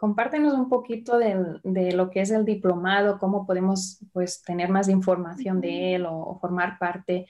Compártenos 0.00 0.54
un 0.54 0.70
poquito 0.70 1.18
de, 1.18 1.92
lo 1.92 2.08
que 2.08 2.22
es 2.22 2.30
el 2.30 2.46
diplomado, 2.46 3.18
cómo 3.18 3.46
podemos 3.46 3.98
pues, 4.14 4.42
tener 4.42 4.70
más 4.70 4.88
información 4.88 5.60
de 5.60 5.94
él 5.94 6.06
o, 6.08 6.38
formar 6.40 6.78
parte. 6.78 7.26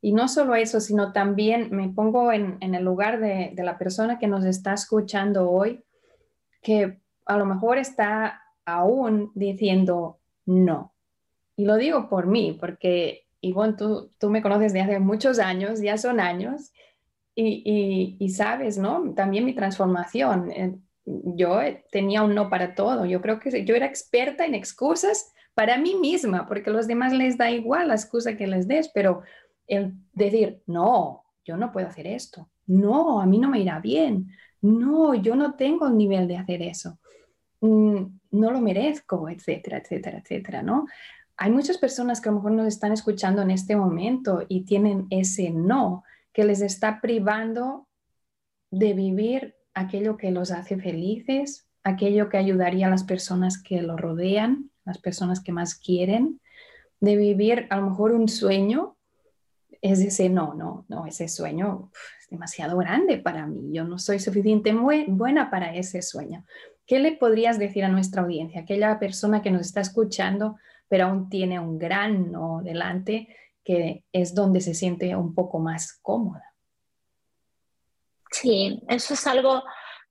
Y 0.00 0.12
no 0.12 0.28
solo 0.28 0.54
eso, 0.54 0.78
sino 0.78 1.12
también 1.12 1.74
me 1.74 1.88
pongo 1.88 2.30
en, 2.30 2.56
el 2.62 2.84
lugar 2.84 3.18
de, 3.18 3.50
de, 3.52 3.64
la 3.64 3.78
persona 3.78 4.20
que 4.20 4.28
nos 4.28 4.44
está 4.44 4.74
escuchando 4.74 5.50
hoy, 5.50 5.82
que 6.62 7.00
a 7.26 7.36
lo 7.36 7.46
mejor 7.46 7.78
está 7.78 8.42
aún 8.64 9.32
diciendo 9.34 10.20
no. 10.46 10.94
Y 11.56 11.64
lo 11.64 11.74
digo 11.74 12.08
por 12.08 12.28
mí, 12.28 12.56
porque 12.60 13.26
Ivonne, 13.40 13.72
tú, 13.72 14.12
tú 14.18 14.30
me 14.30 14.40
conoces 14.40 14.72
de 14.72 14.82
hace 14.82 15.00
muchos 15.00 15.40
años, 15.40 15.80
ya 15.80 15.98
son 15.98 16.20
años, 16.20 16.72
y, 17.34 18.16
y, 18.20 18.28
sabes, 18.28 18.78
¿no? 18.78 19.12
También 19.14 19.44
mi 19.44 19.54
transformación. 19.54 20.83
Eh, 21.06 21.20
yo 21.36 21.60
tenía 21.90 22.22
un 22.22 22.34
no 22.34 22.48
para 22.48 22.74
todo. 22.74 23.04
Yo 23.06 23.20
creo 23.20 23.38
que 23.38 23.64
yo 23.64 23.74
era 23.74 23.86
experta 23.86 24.44
en 24.44 24.54
excusas 24.54 25.32
para 25.54 25.78
mí 25.78 25.94
misma, 25.94 26.46
porque 26.46 26.70
a 26.70 26.72
los 26.72 26.86
demás 26.86 27.12
les 27.12 27.36
da 27.36 27.50
igual 27.50 27.88
la 27.88 27.94
excusa 27.94 28.36
que 28.36 28.46
les 28.46 28.66
des, 28.66 28.88
pero 28.88 29.22
el 29.66 29.94
decir, 30.12 30.62
no, 30.66 31.24
yo 31.44 31.56
no 31.56 31.70
puedo 31.72 31.86
hacer 31.86 32.06
esto. 32.06 32.48
No, 32.66 33.20
a 33.20 33.26
mí 33.26 33.38
no 33.38 33.48
me 33.48 33.60
irá 33.60 33.78
bien. 33.78 34.30
No, 34.60 35.14
yo 35.14 35.36
no 35.36 35.54
tengo 35.54 35.86
el 35.86 35.96
nivel 35.96 36.26
de 36.26 36.38
hacer 36.38 36.62
eso. 36.62 36.98
Mm, 37.60 38.04
no 38.32 38.50
lo 38.50 38.60
merezco, 38.60 39.28
etcétera, 39.28 39.78
etcétera, 39.78 40.18
etcétera, 40.18 40.62
¿no? 40.62 40.86
hay 41.36 41.50
muchas 41.50 41.78
personas 41.78 42.20
que 42.20 42.28
a 42.28 42.32
lo 42.32 42.38
mejor 42.38 42.52
nos 42.52 42.68
están 42.68 42.92
escuchando 42.92 43.42
en 43.42 43.50
este 43.50 43.76
momento 43.76 44.44
y 44.48 44.64
tienen 44.64 45.06
ese 45.10 45.50
no 45.50 46.04
que 46.32 46.44
les 46.44 46.60
está 46.60 47.00
privando 47.00 47.88
de 48.70 48.92
vivir 48.92 49.56
aquello 49.74 50.16
que 50.16 50.30
los 50.30 50.50
hace 50.50 50.76
felices, 50.76 51.66
aquello 51.82 52.28
que 52.28 52.38
ayudaría 52.38 52.86
a 52.86 52.90
las 52.90 53.04
personas 53.04 53.62
que 53.62 53.82
lo 53.82 53.96
rodean, 53.96 54.70
las 54.84 54.98
personas 54.98 55.40
que 55.40 55.52
más 55.52 55.74
quieren, 55.74 56.40
de 57.00 57.16
vivir 57.16 57.66
a 57.70 57.76
lo 57.76 57.90
mejor 57.90 58.12
un 58.12 58.28
sueño, 58.28 58.96
es 59.82 60.00
ese 60.00 60.30
no, 60.30 60.54
no, 60.54 60.86
no, 60.88 61.06
ese 61.06 61.28
sueño 61.28 61.90
es 62.20 62.28
demasiado 62.30 62.78
grande 62.78 63.18
para 63.18 63.46
mí, 63.46 63.70
yo 63.72 63.84
no 63.84 63.98
soy 63.98 64.18
suficientemente 64.18 65.10
buena 65.10 65.50
para 65.50 65.74
ese 65.74 66.00
sueño. 66.00 66.44
¿Qué 66.86 66.98
le 66.98 67.12
podrías 67.12 67.58
decir 67.58 67.84
a 67.84 67.88
nuestra 67.88 68.22
audiencia, 68.22 68.62
aquella 68.62 68.98
persona 68.98 69.42
que 69.42 69.50
nos 69.50 69.62
está 69.62 69.80
escuchando? 69.80 70.56
pero 70.88 71.06
aún 71.06 71.28
tiene 71.28 71.58
un 71.58 71.78
gran 71.78 72.30
no 72.30 72.60
delante 72.62 73.28
que 73.64 74.04
es 74.12 74.34
donde 74.34 74.60
se 74.60 74.74
siente 74.74 75.16
un 75.16 75.34
poco 75.34 75.58
más 75.58 75.98
cómoda. 76.02 76.53
Sí, 78.34 78.80
eso 78.88 79.14
es 79.14 79.26
algo 79.28 79.62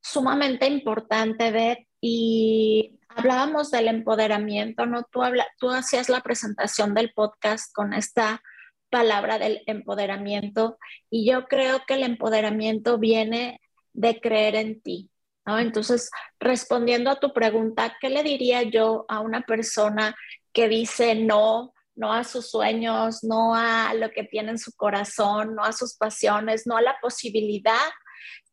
sumamente 0.02 0.66
importante, 0.66 1.52
Beth, 1.52 1.86
y 2.00 2.98
hablábamos 3.10 3.70
del 3.70 3.90
empoderamiento, 3.90 4.86
¿no? 4.86 5.04
Tú, 5.12 5.24
habla, 5.24 5.46
tú 5.60 5.70
hacías 5.70 6.08
la 6.08 6.22
presentación 6.22 6.94
del 6.94 7.12
podcast 7.14 7.74
con 7.74 7.94
esta 7.94 8.42
palabra 8.90 9.40
del 9.40 9.62
empoderamiento 9.66 10.78
y 11.10 11.30
yo 11.30 11.48
creo 11.48 11.84
que 11.86 11.96
el 11.96 12.04
empoderamiento 12.04 12.98
viene 12.98 13.60
de 13.92 14.22
creer 14.22 14.56
en 14.56 14.82
ti. 14.82 15.10
Entonces, 15.46 16.10
respondiendo 16.40 17.10
a 17.10 17.20
tu 17.20 17.34
pregunta, 17.34 17.98
¿qué 18.00 18.10
le 18.10 18.24
diría 18.24 18.62
yo 18.64 19.04
a 19.10 19.20
una 19.20 19.42
persona 19.42 20.16
que 20.54 20.70
dice 20.70 21.16
no, 21.16 21.74
no 21.94 22.14
a 22.14 22.24
sus 22.24 22.50
sueños, 22.50 23.22
no 23.26 23.54
a 23.54 23.94
lo 23.96 24.12
que 24.12 24.24
tiene 24.24 24.52
en 24.52 24.60
su 24.60 24.72
corazón, 24.78 25.56
no 25.56 25.66
a 25.66 25.74
sus 25.74 25.98
pasiones, 25.98 26.66
no 26.66 26.78
a 26.78 26.82
la 26.82 26.96
posibilidad 27.02 27.90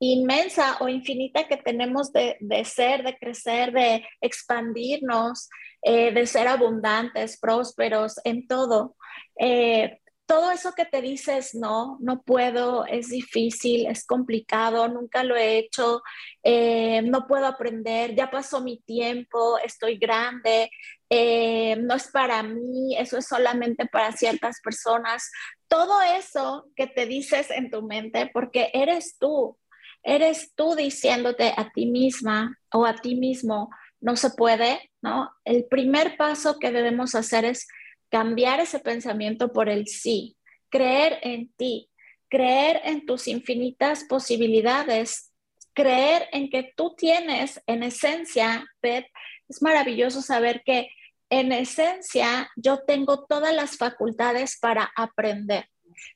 inmensa 0.00 0.78
o 0.80 0.88
infinita 0.88 1.46
que 1.46 1.58
tenemos 1.58 2.10
de, 2.12 2.36
ser, 2.64 3.04
de 3.04 3.16
crecer, 3.18 3.72
de 3.72 4.04
expandirnos, 4.20 5.48
eh, 5.82 6.12
de 6.12 6.26
ser 6.26 6.48
abundantes, 6.48 7.38
prósperos 7.38 8.14
en 8.24 8.46
todo. 8.46 8.96
Eh, 9.38 9.98
todo 10.26 10.52
eso 10.52 10.72
que 10.74 10.84
te 10.84 11.02
dices, 11.02 11.54
no, 11.54 11.98
no 12.00 12.22
puedo, 12.22 12.86
es 12.86 13.08
difícil, 13.08 13.86
es 13.86 14.06
complicado, 14.06 14.86
nunca 14.88 15.24
lo 15.24 15.34
he 15.36 15.58
hecho, 15.58 16.02
eh, 16.44 17.02
no 17.02 17.26
puedo 17.26 17.46
aprender, 17.46 18.14
ya 18.14 18.30
pasó 18.30 18.60
mi 18.60 18.80
tiempo, 18.82 19.58
estoy 19.58 19.98
grande, 19.98 20.70
no 21.10 21.94
es 21.96 22.06
para 22.12 22.44
mí, 22.44 22.96
eso 22.96 23.18
es 23.18 23.26
solamente 23.26 23.86
para 23.86 24.12
ciertas 24.12 24.60
personas. 24.60 25.28
Todo 25.66 26.00
eso 26.00 26.70
que 26.76 26.86
te 26.86 27.06
dices 27.06 27.50
en 27.50 27.68
tu 27.68 27.82
mente, 27.82 28.30
porque 28.32 28.70
eres 28.72 29.18
tú, 29.18 29.58
eres 30.02 30.52
tú 30.54 30.74
diciéndote 30.74 31.52
a 31.56 31.70
ti 31.72 31.86
misma 31.86 32.58
o 32.72 32.86
a 32.86 32.96
ti 32.96 33.14
mismo, 33.14 33.70
no 34.00 34.16
se 34.16 34.30
puede, 34.30 34.90
¿no? 35.02 35.30
El 35.44 35.66
primer 35.66 36.16
paso 36.16 36.58
que 36.58 36.72
debemos 36.72 37.14
hacer 37.14 37.44
es 37.44 37.68
cambiar 38.10 38.60
ese 38.60 38.78
pensamiento 38.78 39.52
por 39.52 39.68
el 39.68 39.86
sí, 39.86 40.36
creer 40.68 41.18
en 41.22 41.52
ti, 41.52 41.90
creer 42.28 42.80
en 42.84 43.04
tus 43.06 43.28
infinitas 43.28 44.04
posibilidades, 44.04 45.32
creer 45.74 46.28
en 46.32 46.50
que 46.50 46.72
tú 46.76 46.94
tienes 46.96 47.62
en 47.66 47.82
esencia, 47.82 48.66
es 48.82 49.62
maravilloso 49.62 50.22
saber 50.22 50.62
que 50.64 50.88
en 51.28 51.52
esencia 51.52 52.50
yo 52.56 52.80
tengo 52.84 53.24
todas 53.26 53.54
las 53.54 53.76
facultades 53.76 54.58
para 54.60 54.90
aprender. 54.96 55.68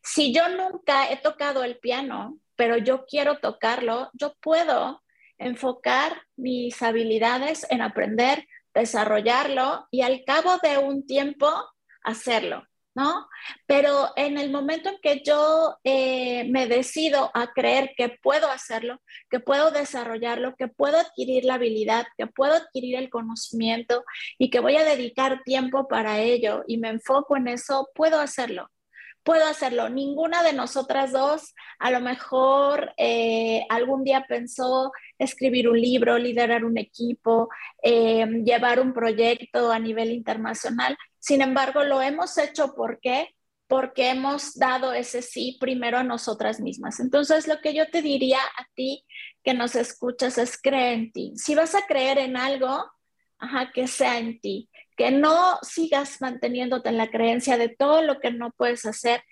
Si 0.02 0.32
yo 0.32 0.48
nunca 0.48 1.10
he 1.10 1.16
tocado 1.16 1.62
el 1.62 1.78
piano, 1.78 2.38
pero 2.56 2.76
yo 2.78 3.04
quiero 3.06 3.38
tocarlo, 3.38 4.10
yo 4.14 4.34
puedo 4.40 5.02
enfocar 5.38 6.22
mis 6.36 6.80
habilidades 6.82 7.66
en 7.70 7.82
aprender, 7.82 8.46
desarrollarlo 8.74 9.86
y 9.90 10.02
al 10.02 10.24
cabo 10.24 10.58
de 10.62 10.78
un 10.78 11.06
tiempo 11.06 11.48
hacerlo, 12.02 12.64
¿no? 12.94 13.28
Pero 13.66 14.12
en 14.16 14.38
el 14.38 14.50
momento 14.50 14.88
en 14.88 14.98
que 15.02 15.22
yo 15.24 15.76
eh, 15.84 16.44
me 16.50 16.66
decido 16.66 17.30
a 17.34 17.52
creer 17.52 17.92
que 17.96 18.10
puedo 18.22 18.50
hacerlo, 18.50 19.00
que 19.30 19.40
puedo 19.40 19.70
desarrollarlo, 19.70 20.54
que 20.56 20.68
puedo 20.68 20.98
adquirir 20.98 21.44
la 21.44 21.54
habilidad, 21.54 22.06
que 22.16 22.26
puedo 22.26 22.54
adquirir 22.54 22.96
el 22.96 23.10
conocimiento 23.10 24.04
y 24.38 24.50
que 24.50 24.60
voy 24.60 24.76
a 24.76 24.84
dedicar 24.84 25.42
tiempo 25.44 25.88
para 25.88 26.20
ello 26.20 26.62
y 26.66 26.78
me 26.78 26.88
enfoco 26.88 27.36
en 27.36 27.48
eso, 27.48 27.88
puedo 27.94 28.20
hacerlo 28.20 28.70
puedo 29.24 29.46
hacerlo. 29.46 29.88
Ninguna 29.88 30.42
de 30.42 30.52
nosotras 30.52 31.10
dos 31.12 31.54
a 31.78 31.90
lo 31.90 32.00
mejor 32.00 32.92
eh, 32.96 33.66
algún 33.70 34.04
día 34.04 34.26
pensó 34.28 34.92
escribir 35.18 35.68
un 35.68 35.80
libro, 35.80 36.18
liderar 36.18 36.64
un 36.64 36.78
equipo, 36.78 37.48
eh, 37.82 38.26
llevar 38.44 38.80
un 38.80 38.92
proyecto 38.92 39.72
a 39.72 39.78
nivel 39.78 40.12
internacional. 40.12 40.96
Sin 41.18 41.40
embargo, 41.40 41.82
lo 41.82 42.00
hemos 42.02 42.36
hecho 42.38 42.74
¿por 42.74 43.00
qué? 43.00 43.34
Porque 43.66 44.10
hemos 44.10 44.54
dado 44.54 44.92
ese 44.92 45.22
sí 45.22 45.56
primero 45.58 45.98
a 45.98 46.04
nosotras 46.04 46.60
mismas. 46.60 47.00
Entonces, 47.00 47.48
lo 47.48 47.60
que 47.60 47.74
yo 47.74 47.90
te 47.90 48.02
diría 48.02 48.38
a 48.38 48.66
ti 48.74 49.04
que 49.42 49.54
nos 49.54 49.74
escuchas 49.74 50.36
es 50.38 50.60
creer 50.60 50.92
en 50.94 51.12
ti. 51.12 51.32
Si 51.36 51.54
vas 51.54 51.74
a 51.74 51.86
creer 51.86 52.18
en 52.18 52.36
algo, 52.36 52.84
ajá, 53.38 53.72
que 53.72 53.86
sea 53.88 54.18
en 54.18 54.38
ti 54.40 54.68
que 54.96 55.10
no 55.10 55.58
sigas 55.62 56.20
manteniéndote 56.20 56.88
en 56.88 56.98
la 56.98 57.10
creencia 57.10 57.56
de 57.56 57.68
todo 57.68 58.02
lo 58.02 58.20
que 58.20 58.30
no 58.30 58.50
puedes 58.52 58.86
hacer 58.86 59.22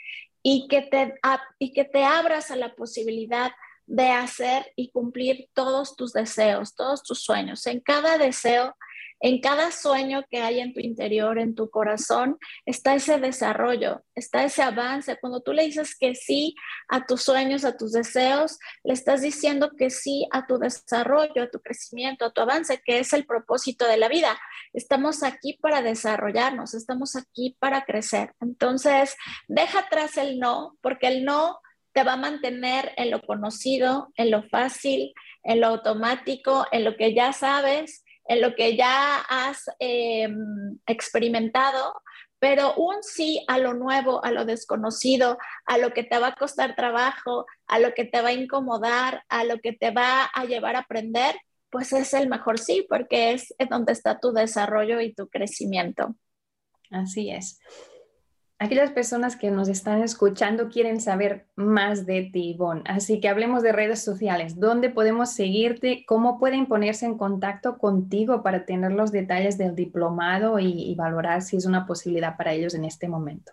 y 0.42 0.66
que 0.68 0.82
te, 0.82 1.14
y 1.58 1.72
que 1.72 1.84
te 1.84 2.04
abras 2.04 2.50
a 2.50 2.56
la 2.56 2.74
posibilidad 2.74 3.52
de 3.86 4.08
hacer 4.08 4.72
y 4.76 4.90
cumplir 4.90 5.48
todos 5.54 5.96
tus 5.96 6.12
deseos, 6.12 6.74
todos 6.74 7.02
tus 7.02 7.22
sueños. 7.22 7.66
En 7.66 7.80
cada 7.80 8.18
deseo 8.18 8.74
en 9.22 9.40
cada 9.40 9.70
sueño 9.70 10.24
que 10.28 10.40
hay 10.40 10.58
en 10.58 10.74
tu 10.74 10.80
interior, 10.80 11.38
en 11.38 11.54
tu 11.54 11.70
corazón, 11.70 12.38
está 12.66 12.96
ese 12.96 13.20
desarrollo, 13.20 14.02
está 14.16 14.42
ese 14.42 14.62
avance. 14.62 15.16
Cuando 15.20 15.40
tú 15.40 15.52
le 15.52 15.62
dices 15.62 15.96
que 15.96 16.16
sí 16.16 16.56
a 16.88 17.06
tus 17.06 17.22
sueños, 17.22 17.64
a 17.64 17.76
tus 17.76 17.92
deseos, 17.92 18.58
le 18.82 18.92
estás 18.92 19.22
diciendo 19.22 19.70
que 19.78 19.90
sí 19.90 20.26
a 20.32 20.44
tu 20.46 20.58
desarrollo, 20.58 21.44
a 21.44 21.50
tu 21.50 21.60
crecimiento, 21.60 22.24
a 22.24 22.32
tu 22.32 22.40
avance, 22.40 22.82
que 22.84 22.98
es 22.98 23.12
el 23.12 23.24
propósito 23.24 23.86
de 23.86 23.96
la 23.96 24.08
vida. 24.08 24.36
Estamos 24.72 25.22
aquí 25.22 25.56
para 25.62 25.82
desarrollarnos, 25.82 26.74
estamos 26.74 27.14
aquí 27.14 27.56
para 27.60 27.84
crecer. 27.84 28.34
Entonces, 28.40 29.16
deja 29.46 29.80
atrás 29.80 30.16
el 30.16 30.40
no, 30.40 30.76
porque 30.80 31.06
el 31.06 31.24
no 31.24 31.60
te 31.92 32.02
va 32.02 32.14
a 32.14 32.16
mantener 32.16 32.92
en 32.96 33.12
lo 33.12 33.20
conocido, 33.22 34.12
en 34.16 34.32
lo 34.32 34.42
fácil, 34.48 35.14
en 35.44 35.60
lo 35.60 35.68
automático, 35.68 36.66
en 36.72 36.84
lo 36.84 36.96
que 36.96 37.14
ya 37.14 37.32
sabes, 37.32 38.01
en 38.26 38.40
lo 38.40 38.54
que 38.54 38.76
ya 38.76 39.18
has 39.28 39.64
em, 39.78 40.78
experimentado, 40.86 41.94
pero 42.38 42.74
un 42.74 43.02
sí 43.02 43.44
a 43.46 43.58
lo 43.58 43.74
nuevo, 43.74 44.24
a 44.24 44.32
lo 44.32 44.44
desconocido, 44.44 45.38
a 45.64 45.78
lo 45.78 45.92
que 45.92 46.02
te 46.02 46.18
va 46.18 46.28
a 46.28 46.34
costar 46.34 46.74
trabajo, 46.74 47.46
a 47.66 47.78
lo 47.78 47.94
que 47.94 48.04
te 48.04 48.20
va 48.20 48.30
a 48.30 48.32
incomodar, 48.32 49.22
a 49.28 49.44
lo 49.44 49.58
que 49.58 49.72
te 49.72 49.90
va 49.90 50.24
a 50.24 50.44
llevar 50.44 50.76
a 50.76 50.80
aprender, 50.80 51.36
pues 51.70 51.92
es 51.92 52.12
el 52.14 52.28
mejor 52.28 52.58
sí, 52.58 52.84
porque 52.88 53.32
es 53.32 53.54
donde 53.70 53.92
está 53.92 54.18
tu 54.18 54.32
desarrollo 54.32 55.00
y 55.00 55.14
tu 55.14 55.28
crecimiento. 55.28 56.16
Así 56.90 57.30
es. 57.30 57.58
Aquellas 58.62 58.92
personas 58.92 59.34
que 59.34 59.50
nos 59.50 59.66
están 59.66 60.04
escuchando 60.04 60.68
quieren 60.68 61.00
saber 61.00 61.46
más 61.56 62.06
de 62.06 62.30
ti, 62.32 62.50
Ivonne. 62.50 62.84
Así 62.86 63.18
que 63.18 63.28
hablemos 63.28 63.60
de 63.64 63.72
redes 63.72 64.04
sociales. 64.04 64.60
¿Dónde 64.60 64.88
podemos 64.88 65.32
seguirte? 65.32 66.04
¿Cómo 66.06 66.38
pueden 66.38 66.66
ponerse 66.66 67.06
en 67.06 67.18
contacto 67.18 67.76
contigo 67.76 68.44
para 68.44 68.64
tener 68.64 68.92
los 68.92 69.10
detalles 69.10 69.58
del 69.58 69.74
diplomado 69.74 70.60
y, 70.60 70.94
valorar 70.94 71.42
si 71.42 71.56
es 71.56 71.66
una 71.66 71.88
posibilidad 71.88 72.36
para 72.36 72.52
ellos 72.52 72.74
en 72.74 72.84
este 72.84 73.08
momento? 73.08 73.50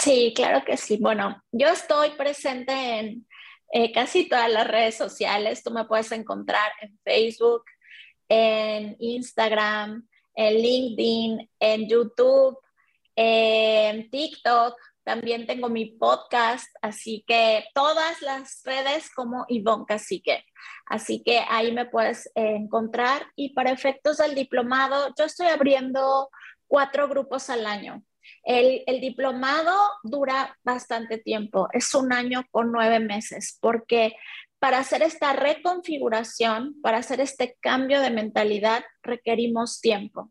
Sí, 0.00 0.32
claro 0.34 0.64
que 0.64 0.76
sí. 0.76 0.98
Bueno, 1.00 1.40
yo 1.52 1.68
estoy 1.68 2.10
presente 2.18 2.72
en 2.72 3.24
eh, 3.72 3.92
casi 3.92 4.28
todas 4.28 4.50
las 4.50 4.66
redes 4.66 4.96
sociales. 4.96 5.62
Tú 5.62 5.70
me 5.70 5.84
puedes 5.84 6.10
encontrar 6.10 6.72
en 6.82 6.98
Facebook, 7.04 7.62
en 8.28 8.96
Instagram, 8.98 10.08
en 10.34 10.54
LinkedIn, 10.54 11.50
en 11.60 11.88
YouTube 11.88 12.58
en 13.16 14.10
TikTok, 14.10 14.76
también 15.04 15.46
tengo 15.46 15.68
mi 15.68 15.86
podcast, 15.86 16.74
así 16.80 17.24
que 17.26 17.66
todas 17.74 18.22
las 18.22 18.62
redes 18.64 19.10
como 19.14 19.44
Ivonne 19.48 19.84
Cacique. 19.86 20.44
Así 20.86 21.22
que 21.22 21.40
ahí 21.48 21.72
me 21.72 21.84
puedes 21.84 22.30
encontrar. 22.34 23.26
Y 23.36 23.50
para 23.50 23.70
efectos 23.70 24.16
del 24.16 24.34
diplomado, 24.34 25.14
yo 25.18 25.24
estoy 25.24 25.48
abriendo 25.48 26.30
cuatro 26.66 27.08
grupos 27.08 27.50
al 27.50 27.66
año. 27.66 28.02
El, 28.42 29.00
diplomado 29.00 29.74
dura 30.02 30.56
bastante 30.64 31.18
tiempo, 31.18 31.68
es 31.72 31.94
un 31.94 32.12
año 32.12 32.44
con 32.50 32.72
nueve 32.72 33.00
meses, 33.00 33.58
porque 33.60 34.16
para 34.58 34.78
hacer 34.78 35.02
esta 35.02 35.34
reconfiguración, 35.34 36.80
para 36.82 36.98
hacer 36.98 37.20
este 37.20 37.56
cambio 37.60 38.00
de 38.00 38.10
mentalidad, 38.10 38.82
requerimos 39.02 39.80
tiempo. 39.80 40.30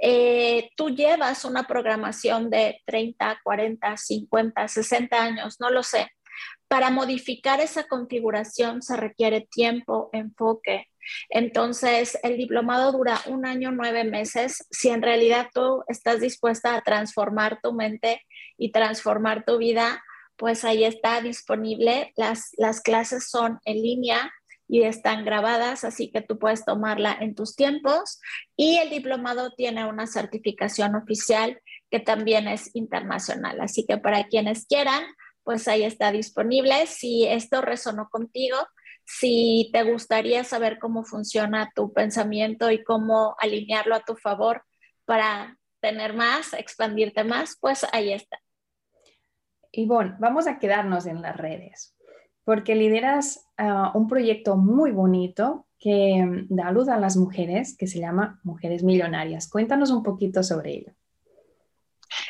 Eh, 0.00 0.70
tú 0.76 0.90
llevas 0.90 1.44
una 1.44 1.64
programación 1.64 2.50
de 2.50 2.80
30, 2.86 3.40
40, 3.42 3.96
50, 3.96 4.68
60 4.68 5.22
años, 5.22 5.56
no 5.60 5.70
lo 5.70 5.82
sé. 5.82 6.10
Para 6.68 6.90
modificar 6.90 7.60
esa 7.60 7.84
configuración 7.84 8.82
se 8.82 8.96
requiere 8.96 9.48
tiempo, 9.50 10.08
enfoque. 10.12 10.86
Entonces, 11.28 12.18
el 12.22 12.36
diplomado 12.36 12.92
dura 12.92 13.20
un 13.26 13.44
año, 13.44 13.72
nueve 13.72 14.04
meses. 14.04 14.66
Si 14.70 14.88
en 14.90 15.02
realidad 15.02 15.48
tú 15.52 15.82
estás 15.88 16.20
dispuesta 16.20 16.74
a 16.74 16.82
transformar 16.82 17.58
tu 17.62 17.72
mente 17.72 18.22
y 18.56 18.70
transformar 18.70 19.44
tu 19.44 19.58
vida, 19.58 20.02
pues 20.36 20.64
ahí 20.64 20.84
está 20.84 21.20
disponible. 21.20 22.12
Las, 22.16 22.50
las 22.56 22.80
clases 22.80 23.28
son 23.28 23.58
en 23.64 23.76
línea 23.76 24.32
y 24.70 24.84
están 24.84 25.24
grabadas, 25.24 25.82
así 25.82 26.12
que 26.12 26.20
tú 26.20 26.38
puedes 26.38 26.64
tomarla 26.64 27.16
en 27.20 27.34
tus 27.34 27.56
tiempos. 27.56 28.20
Y 28.56 28.76
el 28.76 28.88
diplomado 28.88 29.52
tiene 29.56 29.84
una 29.84 30.06
certificación 30.06 30.94
oficial 30.94 31.60
que 31.90 31.98
también 31.98 32.46
es 32.46 32.70
internacional. 32.76 33.60
Así 33.60 33.84
que 33.84 33.98
para 33.98 34.28
quienes 34.28 34.66
quieran, 34.66 35.02
pues 35.42 35.66
ahí 35.66 35.82
está 35.82 36.12
disponible. 36.12 36.86
Si 36.86 37.26
esto 37.26 37.62
resonó 37.62 38.08
contigo, 38.10 38.58
si 39.04 39.70
te 39.72 39.82
gustaría 39.82 40.44
saber 40.44 40.78
cómo 40.78 41.02
funciona 41.02 41.72
tu 41.74 41.92
pensamiento 41.92 42.70
y 42.70 42.84
cómo 42.84 43.34
alinearlo 43.40 43.96
a 43.96 44.04
tu 44.04 44.14
favor 44.14 44.62
para 45.04 45.58
tener 45.80 46.14
más, 46.14 46.52
expandirte 46.52 47.24
más, 47.24 47.56
pues 47.60 47.84
ahí 47.92 48.12
está. 48.12 48.38
Ivonne, 49.72 50.14
vamos 50.20 50.46
a 50.46 50.60
quedarnos 50.60 51.06
en 51.06 51.22
las 51.22 51.36
redes 51.36 51.96
porque 52.44 52.74
lideras 52.74 53.46
ah, 53.56 53.92
un 53.94 54.08
proyecto 54.08 54.56
muy 54.56 54.90
bonito 54.90 55.66
que 55.78 56.44
da 56.48 56.70
luz 56.70 56.88
a 56.88 56.98
las 56.98 57.16
mujeres, 57.16 57.76
que 57.76 57.86
se 57.86 57.98
llama 57.98 58.38
Mujeres 58.44 58.82
Millonarias. 58.82 59.48
Cuéntanos 59.48 59.90
un 59.90 60.02
poquito 60.02 60.42
sobre 60.42 60.72
ello. 60.72 60.92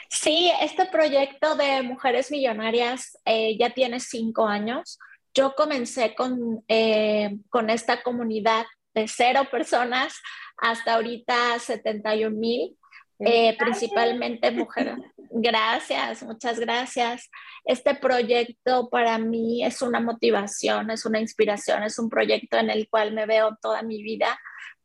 Sí, 0.09 0.51
este 0.61 0.87
proyecto 0.87 1.57
de 1.57 1.83
Mujeres 1.83 2.31
Millonarias 2.31 3.19
eh, 3.25 3.57
ya 3.59 3.71
tiene 3.71 3.99
cinco 3.99 4.47
años. 4.47 4.99
Yo 5.35 5.55
comencé 5.57 6.15
con, 6.15 6.63
eh, 6.69 7.39
con 7.49 7.71
esta 7.71 8.03
comunidad 8.03 8.67
de 8.95 9.09
cero 9.09 9.43
personas 9.51 10.15
hasta 10.59 10.95
ahorita 10.95 11.59
71 11.59 12.37
mil 12.37 12.77
eh, 13.21 13.57
principalmente 13.59 14.51
mujeres. 14.51 14.97
Gracias, 15.33 16.23
muchas 16.23 16.59
gracias. 16.59 17.31
Este 17.65 17.95
proyecto 17.95 18.89
para 18.89 19.19
mí 19.19 19.65
es 19.65 19.81
una 19.83 20.01
motivación, 20.01 20.91
es 20.91 21.05
una 21.05 21.21
inspiración, 21.21 21.83
es 21.83 21.99
un 21.99 22.09
proyecto 22.09 22.57
en 22.57 22.71
el 22.71 22.89
cual 22.89 23.13
me 23.13 23.27
veo 23.27 23.57
toda 23.61 23.83
mi 23.83 24.03
vida 24.03 24.39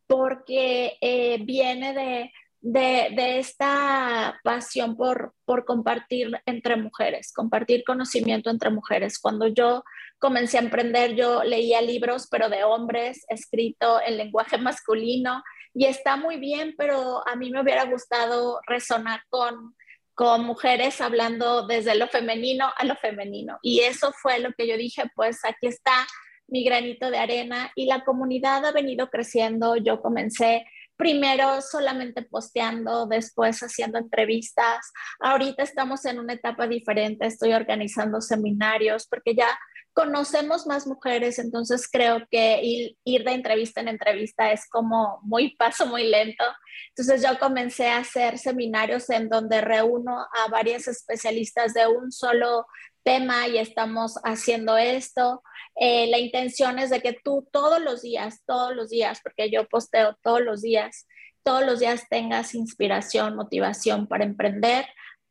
porque 0.07 0.97
eh, 1.01 1.39
viene 1.43 1.93
de, 1.93 2.31
de, 2.61 3.39
esta 3.39 4.39
pasión 4.43 4.95
por, 4.97 5.33
por 5.45 5.65
compartir 5.65 6.31
entre 6.45 6.75
mujeres, 6.75 7.31
compartir 7.33 7.83
conocimiento 7.83 8.49
entre 8.49 8.69
mujeres. 8.69 9.19
Cuando 9.19 9.47
yo 9.47 9.83
comencé 10.19 10.57
a 10.57 10.61
emprender, 10.61 11.15
yo 11.15 11.43
leía 11.43 11.81
libros, 11.81 12.27
pero 12.29 12.49
de 12.49 12.63
hombres, 12.63 13.25
escrito 13.29 13.99
en 14.05 14.17
lenguaje 14.17 14.57
masculino 14.57 15.43
y 15.75 15.85
está 15.85 16.15
muy 16.15 16.37
bien, 16.37 16.73
pero 16.77 17.27
a 17.27 17.35
mí 17.35 17.51
me 17.51 17.61
hubiera 17.61 17.83
gustado 17.83 18.61
resonar 18.65 19.21
con, 19.29 19.75
con 20.13 20.45
mujeres 20.45 21.01
hablando 21.01 21.67
desde 21.67 21.95
lo 21.95 22.07
femenino 22.07 22.71
a 22.77 22.85
lo 22.85 22.95
femenino. 22.95 23.59
Y 23.61 23.81
eso 23.81 24.13
fue 24.13 24.39
lo 24.39 24.53
que 24.53 24.67
yo 24.67 24.77
dije, 24.77 25.03
pues 25.15 25.43
aquí 25.43 25.67
está 25.67 26.07
mi 26.47 26.63
granito 26.63 27.11
de 27.11 27.17
arena 27.17 27.73
y 27.75 27.87
la 27.87 28.05
comunidad 28.05 28.65
ha 28.65 28.71
venido 28.71 29.09
creciendo. 29.09 29.75
Yo 29.75 30.01
comencé 30.01 30.65
primero 30.95 31.61
solamente 31.61 32.21
posteando, 32.21 33.05
después 33.05 33.59
haciendo 33.59 33.97
entrevistas. 33.97 34.93
Ahorita 35.19 35.61
estamos 35.61 36.05
en 36.05 36.19
una 36.19 36.33
etapa 36.33 36.67
diferente, 36.67 37.25
estoy 37.25 37.51
organizando 37.51 38.21
seminarios 38.21 39.07
porque 39.09 39.35
ya 39.35 39.59
conocemos 39.95 40.67
más 40.67 40.85
mujeres, 40.85 41.39
entonces 41.39 41.87
creo 41.89 42.27
que 42.29 42.59
ir, 42.61 43.23
de 43.23 43.31
entrevista 43.31 43.79
en 43.79 43.87
entrevista 43.87 44.51
es 44.51 44.67
como 44.69 45.21
muy 45.23 45.55
paso 45.55 45.85
muy 45.85 46.09
lento. 46.09 46.43
Entonces 46.89 47.23
yo 47.23 47.39
comencé 47.39 47.87
a 47.87 47.99
hacer 47.99 48.37
seminarios 48.37 49.09
en 49.09 49.29
donde 49.29 49.61
reúno 49.61 50.19
a 50.19 50.49
varias 50.51 50.89
especialistas 50.89 51.73
de 51.73 51.87
un 51.87 52.11
solo 52.11 52.67
tema 53.03 53.47
y 53.47 53.57
estamos 53.57 54.19
haciendo 54.25 54.75
esto. 54.75 55.41
Eh, 55.79 56.07
la 56.07 56.19
intención 56.19 56.77
es 56.77 56.89
de 56.89 57.01
que 57.01 57.17
tú 57.23 57.47
todos 57.49 57.81
los 57.81 58.01
días, 58.01 58.41
todos 58.45 58.75
los 58.75 58.89
días, 58.89 59.21
porque 59.23 59.49
yo 59.49 59.65
posteo 59.69 60.17
todos 60.21 60.41
los 60.41 60.61
días, 60.61 61.07
todos 61.41 61.65
los 61.65 61.79
días 61.79 62.03
tengas 62.09 62.53
inspiración, 62.53 63.37
motivación 63.37 64.07
para 64.07 64.25
emprender, 64.25 64.85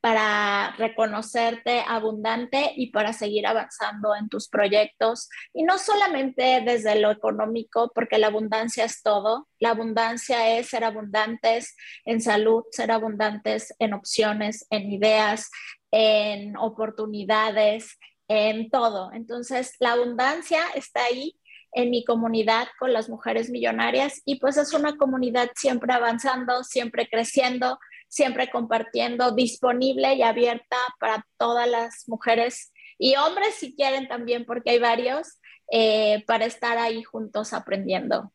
para 0.05 0.73
reconocerte 0.77 1.83
abundante 1.88 2.75
y 2.77 2.90
para 2.90 3.14
seguir 3.14 3.47
avanzando 3.47 4.14
en 4.14 4.29
tus 4.29 4.51
proyectos. 4.51 5.31
Y 5.55 5.62
no 5.62 5.79
solamente 5.79 6.61
desde 6.62 7.01
lo 7.01 7.11
económico, 7.11 7.90
porque 7.95 8.19
la 8.19 8.27
abundancia 8.27 8.85
es 8.85 9.03
todo. 9.03 9.49
La 9.61 9.71
abundancia 9.71 10.59
es 10.59 10.69
ser 10.69 10.85
abundantes 10.85 11.75
en 12.05 12.21
salud, 12.21 12.64
ser 12.71 12.90
abundantes 12.90 13.75
en 13.79 13.95
opciones, 13.95 14.67
en 14.69 14.93
ideas, 14.93 15.51
en 15.90 16.55
oportunidades, 16.59 17.99
en 18.29 18.69
todo. 18.69 19.11
Entonces, 19.14 19.75
la 19.79 19.93
abundancia 19.93 20.61
está 20.75 21.03
ahí 21.03 21.35
en 21.73 21.88
mi 21.88 22.05
comunidad 22.05 22.69
con 22.79 22.93
las 22.93 23.09
mujeres 23.09 23.49
millonarias 23.49 24.21
y 24.27 24.38
pues 24.38 24.59
es 24.59 24.75
una 24.75 24.99
comunidad 24.99 25.49
siempre 25.57 25.95
avanzando, 25.95 26.62
siempre 26.62 27.09
creciendo, 27.09 27.79
siempre 28.14 28.48
compartiendo, 28.48 29.33
disponible 29.33 30.14
y 30.14 30.22
abierta 30.22 30.77
para 31.00 31.27
todas 31.37 31.68
las 31.68 32.09
mujeres 32.09 32.72
y 32.96 33.16
hombres 33.16 33.57
si 33.57 33.74
quieren 33.74 34.07
también, 34.07 34.44
porque 34.44 34.70
hay 34.70 34.79
varios, 34.79 35.40
eh, 35.70 36.22
para 36.27 36.44
estar 36.44 36.79
ahí 36.79 37.03
juntos 37.03 37.53
aprendiendo. 37.53 38.33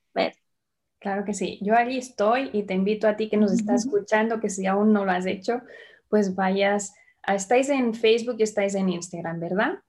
Claro 0.99 1.23
que 1.23 1.33
sí, 1.33 1.59
yo 1.61 1.75
ahí 1.77 1.97
estoy 1.97 2.49
y 2.51 2.63
te 2.63 2.73
invito 2.73 3.07
a 3.07 3.15
ti 3.15 3.29
que 3.29 3.37
nos 3.37 3.53
estás 3.53 3.85
escuchando, 3.85 4.41
que 4.41 4.49
si 4.49 4.65
aún 4.65 4.91
no 4.91 5.05
lo 5.05 5.13
has 5.13 5.25
hecho, 5.25 5.61
pues 6.09 6.35
vayas, 6.35 6.93
estáis 7.25 7.69
en 7.69 7.93
Facebook 7.93 8.35
y 8.39 8.43
estáis 8.43 8.75
en 8.75 8.89
Instagram, 8.89 9.39
¿verdad? 9.39 9.79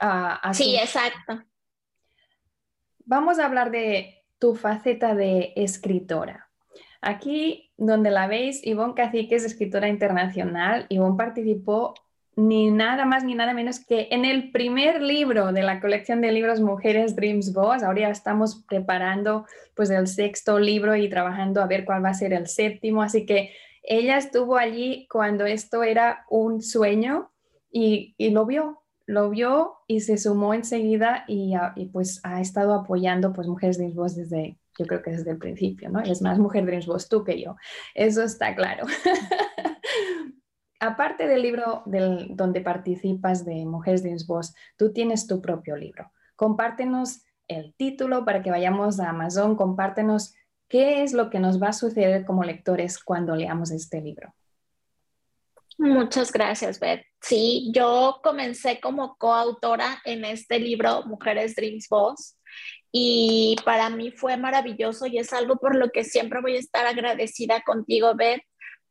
Ah, 0.00 0.52
sí, 0.54 0.76
exacto. 0.76 1.42
Vamos 3.04 3.38
a 3.38 3.44
hablar 3.44 3.70
de 3.70 4.24
tu 4.38 4.54
faceta 4.54 5.14
de 5.14 5.52
escritora. 5.56 6.48
Aquí 7.02 7.69
donde 7.80 8.10
la 8.10 8.26
veis, 8.26 8.60
Ivonne 8.64 8.94
Cacique 8.94 9.34
es 9.34 9.44
escritora 9.44 9.88
internacional. 9.88 10.84
Ivonne 10.90 11.16
participó 11.16 11.94
ni 12.36 12.70
nada 12.70 13.06
más 13.06 13.24
ni 13.24 13.34
nada 13.34 13.54
menos 13.54 13.80
que 13.80 14.08
en 14.10 14.24
el 14.24 14.50
primer 14.52 15.02
libro 15.02 15.52
de 15.52 15.62
la 15.62 15.80
colección 15.80 16.20
de 16.20 16.30
libros 16.30 16.60
Mujeres 16.60 17.16
Dreams 17.16 17.54
Boss. 17.54 17.82
Ahora 17.82 18.02
ya 18.02 18.10
estamos 18.10 18.64
preparando 18.68 19.46
pues 19.74 19.88
el 19.90 20.06
sexto 20.06 20.58
libro 20.58 20.94
y 20.94 21.08
trabajando 21.08 21.62
a 21.62 21.66
ver 21.66 21.86
cuál 21.86 22.04
va 22.04 22.10
a 22.10 22.14
ser 22.14 22.34
el 22.34 22.48
séptimo. 22.48 23.02
Así 23.02 23.24
que 23.24 23.50
ella 23.82 24.18
estuvo 24.18 24.58
allí 24.58 25.08
cuando 25.10 25.46
esto 25.46 25.82
era 25.82 26.26
un 26.28 26.60
sueño 26.60 27.30
y, 27.72 28.14
lo 28.18 28.44
vio, 28.44 28.82
lo 29.06 29.30
vio 29.30 29.76
y 29.86 30.00
se 30.00 30.18
sumó 30.18 30.52
enseguida 30.52 31.24
y, 31.26 31.54
y, 31.76 31.86
pues 31.86 32.20
ha 32.24 32.42
estado 32.42 32.74
apoyando 32.74 33.32
pues 33.32 33.48
Mujeres 33.48 33.78
Dreams 33.78 33.94
Boss 33.94 34.16
desde, 34.16 34.58
yo 34.80 34.86
creo 34.86 35.02
que 35.02 35.10
desde 35.10 35.30
el 35.30 35.38
principio, 35.38 35.90
¿no? 35.90 36.00
Es 36.00 36.22
más 36.22 36.38
Mujer 36.38 36.64
Dreams 36.64 36.86
Boss 36.86 37.08
tú 37.08 37.22
que 37.22 37.40
yo, 37.40 37.56
eso 37.94 38.22
está 38.22 38.54
claro. 38.54 38.86
aparte 40.80 41.26
del 41.26 41.42
libro 41.42 41.82
del, 41.84 42.34
donde 42.34 42.62
participas 42.62 43.44
de 43.44 43.66
Mujeres 43.66 44.02
de 44.02 44.16
Voz, 44.26 44.54
tú 44.76 44.92
tienes 44.92 45.26
tu 45.26 45.40
propio 45.40 45.76
libro. 45.76 46.10
Compártenos 46.34 47.22
el 47.46 47.74
título 47.74 48.24
para 48.24 48.42
que 48.42 48.50
vayamos 48.50 48.98
a 48.98 49.10
Amazon, 49.10 49.56
compártenos 49.56 50.34
qué 50.68 51.02
es 51.02 51.12
lo 51.12 51.28
que 51.30 51.38
nos 51.38 51.62
va 51.62 51.68
a 51.68 51.72
suceder 51.74 52.24
como 52.24 52.44
lectores 52.44 52.98
cuando 52.98 53.36
leamos 53.36 53.70
este 53.70 54.00
libro. 54.00 54.34
Muchas 55.76 56.32
gracias, 56.32 56.78
Beth. 56.78 57.04
Sí, 57.20 57.70
yo 57.74 58.20
comencé 58.22 58.80
como 58.80 59.16
coautora 59.16 60.00
en 60.04 60.24
este 60.24 60.58
libro, 60.58 61.04
Mujeres 61.06 61.54
Dreams 61.56 61.88
Voz, 61.88 62.36
y 62.92 63.56
para 63.64 63.88
mí 63.90 64.10
fue 64.10 64.36
maravilloso 64.36 65.06
y 65.06 65.18
es 65.18 65.32
algo 65.32 65.56
por 65.56 65.76
lo 65.76 65.90
que 65.90 66.04
siempre 66.04 66.40
voy 66.40 66.56
a 66.56 66.60
estar 66.60 66.86
agradecida 66.86 67.62
contigo, 67.62 68.14
Beth, 68.14 68.42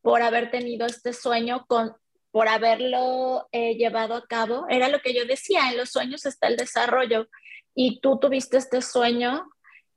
por 0.02 0.22
haber 0.22 0.52
tenido 0.52 0.86
este 0.86 1.14
sueño, 1.14 1.66
con, 1.68 1.94
por 2.32 2.48
haberlo 2.48 3.48
eh, 3.52 3.76
llevado 3.76 4.16
a 4.16 4.26
cabo. 4.26 4.66
Era 4.70 4.88
lo 4.88 5.00
que 5.00 5.14
yo 5.14 5.26
decía, 5.26 5.70
en 5.70 5.78
los 5.78 5.90
sueños 5.90 6.26
está 6.26 6.48
el 6.48 6.56
desarrollo 6.56 7.28
y 7.76 8.00
tú 8.00 8.20
tuviste 8.20 8.58
este 8.58 8.82
sueño 8.82 9.50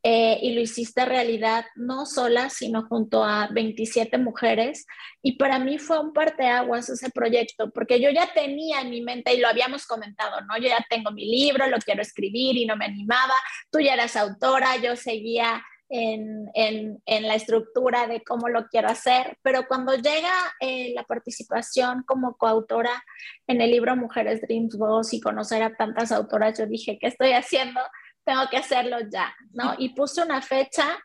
eh, 0.05 0.39
y 0.43 0.55
lo 0.55 0.61
hiciste 0.61 1.05
realidad, 1.05 1.65
no 1.77 2.07
sola, 2.07 2.51
sino 2.51 2.87
junto 2.89 3.23
a 3.23 3.49
27 3.53 4.19
mujeres. 4.19 4.87
Y 5.23 5.37
para 5.37 5.59
mí 5.59 5.79
fue 5.79 6.01
un 6.01 6.13
parteaguas 6.13 6.89
ese 6.89 7.11
proyecto, 7.11 7.71
porque 7.71 8.01
yo 8.01 8.11
ya 8.11 8.33
tenía 8.35 8.81
en 8.81 8.91
mi 8.91 9.01
mente, 9.01 9.33
y 9.35 9.39
lo 9.39 9.49
habíamos 9.49 9.87
comentado, 9.87 10.41
¿no? 10.43 10.57
Yo 10.59 10.69
ya 10.69 10.85
tengo 10.91 11.13
mi 11.13 11.25
libro, 11.27 11.69
lo 11.69 11.79
quiero 11.79 12.03
escribir 12.03 12.57
y 12.57 12.67
no 12.67 12.77
me 12.77 12.87
animaba. 12.87 13.35
Tú 13.71 13.81
ya 13.81 13.95
eras 13.95 14.17
autora, 14.17 14.77
yo 14.77 14.97
seguía 14.97 15.63
en, 15.93 17.03
la 17.07 17.35
estructura 17.35 18.07
de 18.07 18.23
cómo 18.23 18.49
lo 18.49 18.67
quiero 18.69 18.89
hacer, 18.89 19.39
pero 19.43 19.67
cuando 19.69 19.95
llega 19.95 20.33
eh, 20.61 20.93
la 20.95 21.05
participación 21.05 22.03
como 22.07 22.37
coautora 22.37 23.05
en 23.47 23.61
el 23.61 23.71
libro 23.71 23.95
Mujeres 23.97 24.41
Dreams 24.41 24.77
Voz 24.77 25.13
y 25.13 25.21
conocer 25.21 25.63
a 25.63 25.77
tantas 25.77 26.11
autoras, 26.11 26.59
yo 26.59 26.67
dije, 26.67 26.99
¿qué 26.99 27.09
estoy 27.09 27.33
haciendo? 27.33 27.81
Tengo 28.25 28.43
que 28.51 28.59
hacerlo 28.59 28.99
ya, 29.11 29.35
¿no? 29.53 29.75
Y 29.79 29.91
puse 29.91 30.23
una 30.23 30.41
fecha, 30.41 30.99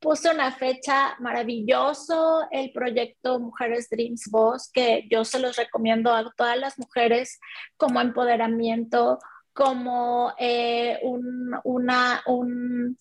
puse 0.00 0.30
una 0.30 0.52
fecha 0.52 1.16
maravilloso, 1.20 2.46
el 2.50 2.72
proyecto 2.72 3.38
Mujeres 3.38 3.88
Dreams 3.90 4.28
Voz, 4.30 4.70
que 4.72 5.06
yo 5.10 5.24
se 5.24 5.38
los 5.38 5.56
recomiendo 5.56 6.12
a 6.12 6.30
todas 6.36 6.58
las 6.58 6.78
mujeres 6.78 7.38
como 7.76 8.00
empoderamiento, 8.00 9.18
como 9.52 10.34
eh, 10.38 10.98
un, 11.02 11.54
una, 11.62 12.22
un, 12.26 12.98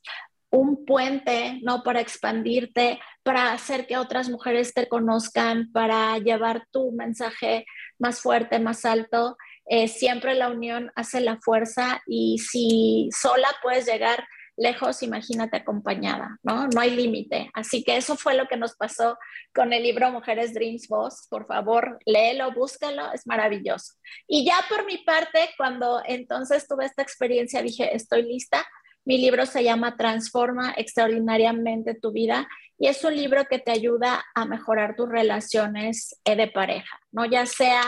un 0.51 0.85
puente, 0.85 1.59
¿no? 1.63 1.81
Para 1.81 1.99
expandirte, 1.99 2.99
para 3.23 3.53
hacer 3.53 3.87
que 3.87 3.97
otras 3.97 4.29
mujeres 4.29 4.73
te 4.73 4.87
conozcan, 4.87 5.71
para 5.71 6.19
llevar 6.19 6.67
tu 6.71 6.91
mensaje 6.91 7.65
más 7.97 8.21
fuerte, 8.21 8.59
más 8.59 8.85
alto. 8.85 9.35
Eh, 9.65 9.87
siempre 9.87 10.35
la 10.35 10.49
unión 10.49 10.91
hace 10.95 11.21
la 11.21 11.37
fuerza 11.37 12.01
y 12.05 12.39
si 12.39 13.09
sola 13.17 13.47
puedes 13.61 13.85
llegar 13.85 14.25
lejos, 14.55 15.01
imagínate 15.01 15.57
acompañada, 15.57 16.37
¿no? 16.43 16.67
No 16.67 16.81
hay 16.81 16.91
límite. 16.91 17.49
Así 17.53 17.83
que 17.83 17.97
eso 17.97 18.15
fue 18.15 18.35
lo 18.35 18.47
que 18.47 18.57
nos 18.57 18.75
pasó 18.75 19.17
con 19.53 19.73
el 19.73 19.83
libro 19.83 20.11
Mujeres 20.11 20.53
Dreams 20.53 20.87
Voz. 20.87 21.27
Por 21.29 21.47
favor, 21.47 21.97
léelo, 22.05 22.51
búscalo, 22.53 23.11
es 23.13 23.25
maravilloso. 23.25 23.93
Y 24.27 24.45
ya 24.45 24.57
por 24.69 24.85
mi 24.85 24.99
parte, 24.99 25.49
cuando 25.57 26.01
entonces 26.05 26.67
tuve 26.67 26.85
esta 26.85 27.01
experiencia, 27.01 27.61
dije, 27.61 27.95
estoy 27.95 28.23
lista 28.23 28.63
mi 29.05 29.17
libro 29.17 29.45
se 29.45 29.63
llama 29.63 29.97
Transforma 29.97 30.73
extraordinariamente 30.77 31.93
tu 31.93 32.11
vida 32.11 32.47
y 32.77 32.87
es 32.87 33.03
un 33.03 33.15
libro 33.15 33.45
que 33.49 33.59
te 33.59 33.71
ayuda 33.71 34.23
a 34.33 34.45
mejorar 34.45 34.95
tus 34.95 35.09
relaciones 35.09 36.19
eh, 36.23 36.35
de 36.35 36.47
pareja, 36.47 36.99
¿no? 37.11 37.25
Ya 37.25 37.45
sea 37.45 37.81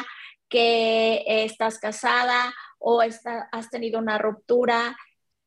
que 0.49 1.23
estás 1.25 1.79
casada 1.79 2.53
o 2.79 3.01
has 3.01 3.69
tenido 3.69 3.99
una 3.99 4.17
ruptura, 4.17 4.97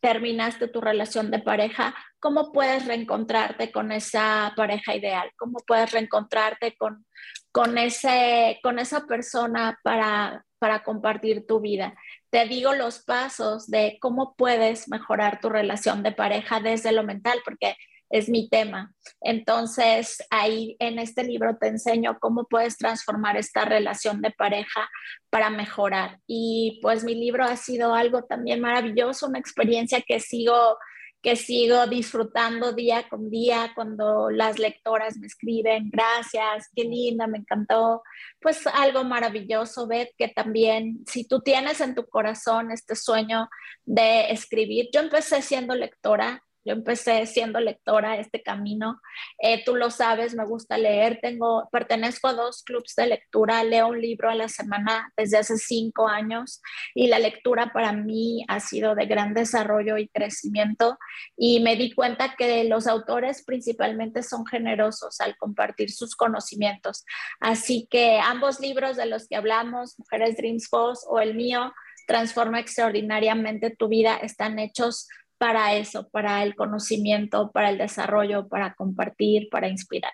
terminaste 0.01 0.69
tu 0.69 0.81
relación 0.81 1.31
de 1.31 1.41
pareja, 1.41 1.95
¿cómo 2.21 2.53
puedes 2.53 2.87
reencontrarte 2.87 3.73
con 3.73 3.93
esa 3.93 4.53
pareja 4.57 4.95
ideal? 4.95 5.31
¿Cómo 5.37 5.59
puedes 5.67 5.93
reencontrarte 5.93 6.77
con, 6.77 7.07
con, 7.53 7.79
ese, 7.79 8.61
con 8.63 8.79
esa 8.79 9.07
persona 9.07 9.79
para, 9.83 10.45
para 10.59 10.85
compartir 10.85 11.47
tu 11.47 11.61
vida? 11.61 11.95
te 12.31 12.47
digo 12.47 12.75
los 12.75 13.01
pasos 13.01 13.69
de 13.69 13.99
cómo 14.01 14.35
puedes 14.37 14.89
mejorar 14.89 15.41
tu 15.41 15.49
relación 15.49 16.03
de 16.03 16.13
pareja 16.13 16.61
desde 16.61 16.93
lo 16.93 17.03
mental, 17.03 17.41
porque 17.45 17.77
es 18.11 18.29
mi 18.29 18.49
tema. 18.49 18.95
Entonces, 19.21 20.23
ahí 20.31 20.77
en 20.79 20.99
este 20.99 21.25
libro 21.25 21.57
te 21.59 21.69
enseño 21.69 22.19
cómo 22.21 22.47
puedes 22.47 22.77
transformar 22.77 23.37
esta 23.37 23.65
relación 23.65 24.23
de 24.23 24.31
pareja 24.31 24.89
para 25.31 25.51
mejorar. 25.51 26.19
Y 26.27 26.79
pues 26.83 27.05
mi 27.05 27.15
libro 27.15 27.45
ha 27.45 27.57
sido 27.57 27.95
algo 27.95 28.25
también 28.25 28.61
maravilloso, 28.61 29.27
una 29.27 29.39
experiencia 29.39 30.03
que 30.07 30.21
sigo 30.21 30.79
que 31.23 31.35
sigo 31.35 31.87
disfrutando 31.87 32.73
día 32.73 33.09
con 33.09 33.29
día 33.29 33.73
cuando 33.75 34.31
las 34.31 34.59
lectoras 34.59 35.17
me 35.19 35.27
escriben, 35.27 35.91
gracias, 35.91 36.69
qué 36.75 36.85
linda, 36.85 37.27
me 37.27 37.39
encantó. 37.39 38.03
Pues 38.41 38.67
algo 38.69 39.03
maravilloso, 39.05 39.89
Beth, 39.89 40.11
que 40.17 40.29
también 40.29 41.05
si 41.07 41.27
tú 41.27 41.41
tienes 41.41 41.81
en 41.81 41.95
tu 41.95 42.07
corazón 42.07 42.71
este 42.71 42.95
sueño 42.95 43.49
de 43.85 44.31
escribir, 44.31 44.91
yo 44.93 45.01
empecé 45.01 45.43
siendo 45.43 45.75
lectora, 45.75 46.45
yo 46.65 46.73
empecé 46.75 47.25
siendo 47.27 47.61
lectora 47.61 48.19
este 48.19 48.43
camino. 48.43 49.01
Eh, 49.39 49.65
tú 49.65 49.77
lo 49.77 49.91
sabes, 49.91 50.35
me 50.35 50.45
gusta 50.45 50.79
leer. 50.79 51.19
Tengo, 51.23 51.69
pertenezco 51.71 52.29
a 52.29 52.35
dos 52.35 52.63
clubes 52.63 52.95
de 52.97 53.07
lectura. 53.07 53.65
Leo 53.65 53.89
un 53.89 54.01
libro 54.01 54.31
a 54.31 54.35
la 54.35 54.49
semana 54.49 55.13
desde 55.17 55.39
hace 55.39 55.57
cinco 55.57 56.09
años 56.09 56.61
y 56.95 57.09
la 57.09 57.19
lectura 57.19 57.73
para 57.73 57.93
mí 57.93 58.45
ha 58.49 58.61
sido 58.61 58.95
de 58.95 59.07
gran 59.07 59.35
desarrollo 59.35 59.97
y 59.99 60.09
crecimiento. 60.09 60.99
Y 61.37 61.61
me 61.61 61.77
di 61.77 61.93
cuenta 61.95 62.35
que 62.37 62.65
los 62.65 62.87
autores 62.87 63.45
principalmente 63.45 64.23
son 64.23 64.47
generosos 64.47 65.21
al 65.21 65.37
compartir 65.37 65.91
sus 65.91 66.17
conocimientos. 66.17 67.05
Así 67.41 67.87
que 67.91 68.19
ambos 68.19 68.61
libros 68.61 68.97
de 68.97 69.07
los 69.07 69.29
que 69.29 69.37
hablamos, 69.37 69.99
Mujeres 69.99 70.37
Dreams 70.37 70.69
Boss 70.71 71.07
o 71.09 71.21
el 71.21 71.35
mío, 71.35 71.73
Transforma 72.09 72.59
extraordinariamente 72.59 73.69
tu 73.69 73.87
vida, 73.87 74.17
están 74.17 74.59
hechos 74.59 75.09
para 75.39 75.75
eso, 75.75 76.09
para 76.11 76.43
el 76.43 76.55
conocimiento, 76.55 77.51
para 77.53 77.71
el 77.71 77.79
desarrollo, 77.79 78.49
para 78.49 78.75
compartir, 78.75 79.49
para 79.51 79.69
inspirar. 79.69 80.13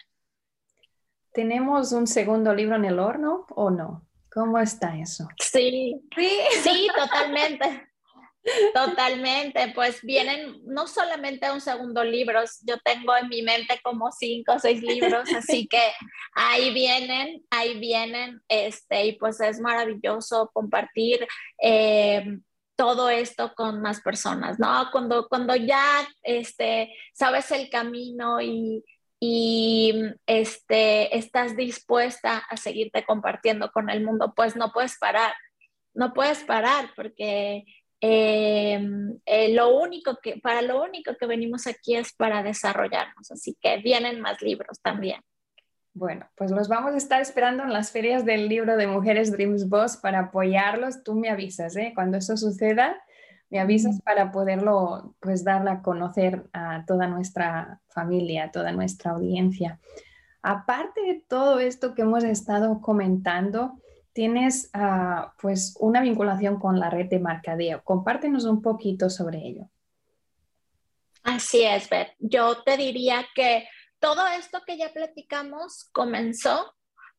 ¿Tenemos 1.32 1.92
un 1.92 2.06
segundo 2.06 2.54
libro 2.54 2.76
en 2.76 2.84
el 2.84 2.98
horno 3.00 3.46
o 3.50 3.70
no? 3.70 4.06
¿Cómo 4.32 4.58
está 4.58 4.96
eso? 4.98 5.26
Sí, 5.40 6.00
sí, 6.62 6.88
totalmente. 6.94 7.88
Totalmente, 8.74 9.72
pues 9.74 10.02
vienen 10.02 10.60
no 10.66 10.86
solamente 10.86 11.50
un 11.50 11.62
segundo 11.62 12.04
libro, 12.04 12.40
yo 12.66 12.76
tengo 12.84 13.16
en 13.16 13.28
mi 13.28 13.40
mente 13.40 13.80
como 13.82 14.12
cinco 14.12 14.52
o 14.52 14.58
seis 14.58 14.82
libros, 14.82 15.32
así 15.34 15.66
que 15.66 15.80
ahí 16.34 16.72
vienen, 16.74 17.42
ahí 17.48 17.78
vienen, 17.78 18.42
este, 18.48 19.06
y 19.06 19.12
pues 19.12 19.40
es 19.40 19.60
maravilloso 19.60 20.50
compartir 20.52 21.26
eh, 21.62 22.38
todo 22.76 23.08
esto 23.08 23.54
con 23.54 23.80
más 23.80 24.00
personas, 24.00 24.58
¿no? 24.58 24.88
Cuando, 24.92 25.28
cuando 25.28 25.54
ya 25.56 26.06
este, 26.22 26.94
sabes 27.12 27.50
el 27.50 27.68
camino 27.70 28.40
y, 28.40 28.82
este, 30.26 31.16
estás 31.16 31.56
dispuesta 31.56 32.38
a 32.50 32.56
seguirte 32.58 33.06
compartiendo 33.06 33.70
con 33.70 33.88
el 33.88 34.04
mundo, 34.04 34.34
pues 34.36 34.54
no 34.54 34.70
puedes 34.70 34.98
parar, 34.98 35.32
no 35.94 36.12
puedes 36.12 36.44
parar 36.44 36.90
porque 36.94 37.64
em, 38.00 39.18
eh, 39.24 39.54
lo 39.54 39.74
único 39.78 40.18
que, 40.22 40.38
para 40.40 40.60
lo 40.60 40.82
único 40.82 41.16
que 41.16 41.26
venimos 41.26 41.66
aquí 41.66 41.96
es 41.96 42.12
para 42.12 42.42
desarrollarnos, 42.42 43.30
así 43.30 43.56
que 43.60 43.78
vienen 43.78 44.20
más 44.20 44.42
libros 44.42 44.78
también. 44.82 45.22
Bueno, 45.94 46.26
pues 46.34 46.50
los 46.50 46.66
vamos 46.66 46.92
a 46.92 46.96
estar 46.96 47.20
esperando 47.20 47.62
en 47.62 47.72
las 47.72 47.92
ferias 47.92 48.24
del 48.24 48.48
libro 48.48 48.76
de 48.76 48.88
Mujeres 48.88 49.30
Dreams 49.30 49.68
Boss 49.68 49.96
para 49.96 50.18
apoyarlos. 50.18 51.04
Tú 51.04 51.14
me 51.14 51.30
avisas, 51.30 51.76
¿eh? 51.76 51.92
Cuando 51.94 52.18
eso 52.18 52.36
suceda, 52.36 52.96
me 53.48 53.60
avisas 53.60 54.02
para 54.02 54.32
poderlo, 54.32 55.14
pues, 55.20 55.44
darle 55.44 55.70
a 55.70 55.82
conocer 55.82 56.48
a 56.52 56.84
toda 56.84 57.06
nuestra 57.06 57.80
familia, 57.86 58.44
a 58.44 58.50
toda 58.50 58.72
nuestra 58.72 59.12
audiencia. 59.12 59.78
Aparte 60.42 61.00
de 61.00 61.24
todo 61.28 61.60
esto 61.60 61.94
que 61.94 62.02
hemos 62.02 62.24
estado 62.24 62.80
comentando, 62.80 63.78
tienes 64.12 64.70
ah, 64.72 65.32
pues 65.40 65.76
una 65.78 66.00
vinculación 66.00 66.58
con 66.58 66.80
la 66.80 66.90
red 66.90 67.08
de 67.08 67.20
mercadeo. 67.20 67.84
Compártenos 67.84 68.46
un 68.46 68.62
poquito 68.62 69.10
sobre 69.10 69.46
ello. 69.46 69.68
Así 71.22 71.62
es, 71.62 71.88
Beth. 71.88 72.08
Yo 72.18 72.62
te 72.64 72.76
diría 72.76 73.24
que 73.34 73.66
todo 74.04 74.26
esto 74.26 74.62
que 74.66 74.76
ya 74.76 74.92
platicamos 74.92 75.88
comenzó 75.90 76.74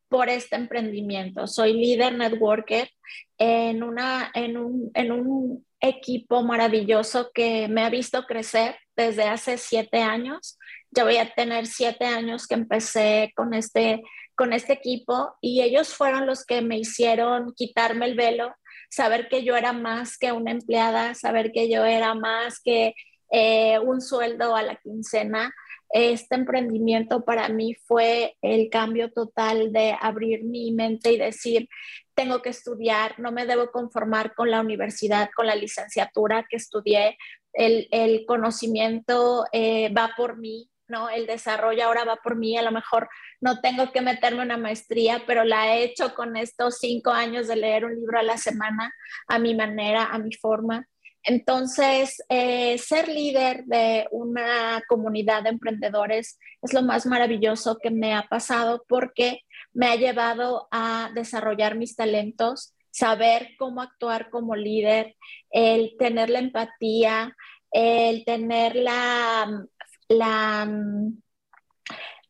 por 0.08 0.30
este 0.30 0.56
emprendimiento. 0.56 1.48
Soy 1.48 1.74
líder 1.74 2.14
networker 2.14 2.92
en, 3.40 3.82
una, 3.82 4.30
en, 4.36 4.56
un, 4.56 4.92
en 4.94 5.12
un 5.12 5.66
equipo 5.80 6.44
maravilloso 6.44 7.32
que 7.34 7.68
me 7.70 7.84
ha 7.84 7.90
visto 7.90 8.28
crecer 8.28 8.78
desde 8.96 9.24
hace 9.24 9.58
siete 9.58 10.04
años. 10.04 10.60
Ya 10.92 11.06
voy 11.06 11.18
a 11.18 11.34
tener 11.34 11.66
siete 11.66 12.06
años 12.06 12.46
que 12.46 12.54
empecé 12.54 13.34
con 13.36 13.56
este, 13.56 14.04
con 14.36 14.54
este 14.54 14.74
equipo 14.74 15.34
y 15.42 15.64
ellos 15.64 15.92
fueron 15.92 16.28
los 16.28 16.46
que 16.46 16.62
me 16.62 16.78
hicieron 16.78 17.52
quitarme 17.56 18.06
el 18.06 18.14
velo, 18.14 18.54
saber 18.92 19.28
que 19.28 19.44
yo 19.44 19.56
era 19.56 19.74
más 19.74 20.20
que 20.20 20.32
una 20.34 20.52
empleada, 20.52 21.16
saber 21.16 21.52
que 21.52 21.68
yo 21.68 21.84
era 21.84 22.14
más 22.14 22.62
que 22.62 22.94
eh, 23.32 23.80
un 23.80 24.02
sueldo 24.02 24.56
a 24.56 24.62
la 24.62 24.76
quincena. 24.76 25.52
Este 25.98 26.36
emprendimiento 26.36 27.24
para 27.24 27.48
mí 27.48 27.74
fue 27.74 28.36
el 28.42 28.70
cambio 28.70 29.14
total 29.14 29.72
de 29.72 29.96
abrir 29.98 30.44
mi 30.44 30.74
mente 30.74 31.14
y 31.14 31.18
decir, 31.18 31.70
tengo 32.14 32.42
que 32.42 32.50
estudiar, 32.50 33.18
no 33.18 33.32
me 33.32 33.46
debo 33.46 33.72
conformar 33.72 34.36
con 34.36 34.52
la 34.52 34.60
universidad, 34.60 35.30
con 35.34 35.48
la 35.48 35.56
licenciatura 35.56 36.46
que 36.50 36.58
estudié, 36.58 37.18
el, 37.54 38.26
conocimiento 38.28 39.46
eh, 39.54 39.88
va 39.98 40.12
por 40.18 40.38
mí, 40.38 40.70
¿no? 40.90 41.08
El 41.10 41.28
desarrollo 41.28 41.86
ahora 41.86 42.04
va 42.04 42.18
por 42.18 42.36
mí, 42.36 42.58
a 42.58 42.62
lo 42.62 42.74
mejor 42.74 43.08
no 43.40 43.62
tengo 43.62 43.94
que 43.94 44.02
meterme 44.02 44.42
una 44.42 44.58
maestría, 44.58 45.24
pero 45.26 45.46
la 45.46 45.78
he 45.78 45.86
hecho 45.86 46.14
con 46.14 46.36
estos 46.36 46.78
cinco 46.78 47.12
años 47.12 47.48
de 47.48 47.56
leer 47.56 47.86
un 47.86 47.96
libro 47.96 48.20
a 48.20 48.24
la 48.24 48.38
semana, 48.38 48.94
a 49.30 49.40
mi 49.40 49.56
manera, 49.56 50.08
a 50.12 50.20
mi 50.20 50.34
forma. 50.34 50.90
Entonces, 51.28 52.24
eh, 52.30 52.78
ser 52.78 53.08
líder 53.08 53.66
de 53.66 54.08
una 54.12 54.84
comunidad 54.88 55.42
de 55.44 55.50
emprendedores 55.50 56.40
es 56.62 56.74
lo 56.74 56.84
más 56.84 57.08
maravilloso 57.08 57.80
que 57.82 57.90
me 57.90 58.14
ha 58.14 58.28
pasado 58.28 58.86
porque 58.88 59.42
me 59.74 59.88
ha 59.88 59.96
llevado 59.96 60.68
a 60.72 61.10
desarrollar 61.16 61.76
mis 61.76 61.96
talentos, 61.96 62.76
saber 62.92 63.50
cómo 63.58 63.82
actuar 63.82 64.30
como 64.30 64.56
líder, 64.56 65.16
el 65.50 65.96
tener 65.98 66.30
la 66.30 66.40
empatía, 66.40 67.36
el 67.72 68.24
tener 68.24 68.76
la, 68.76 69.66
la, 70.08 70.70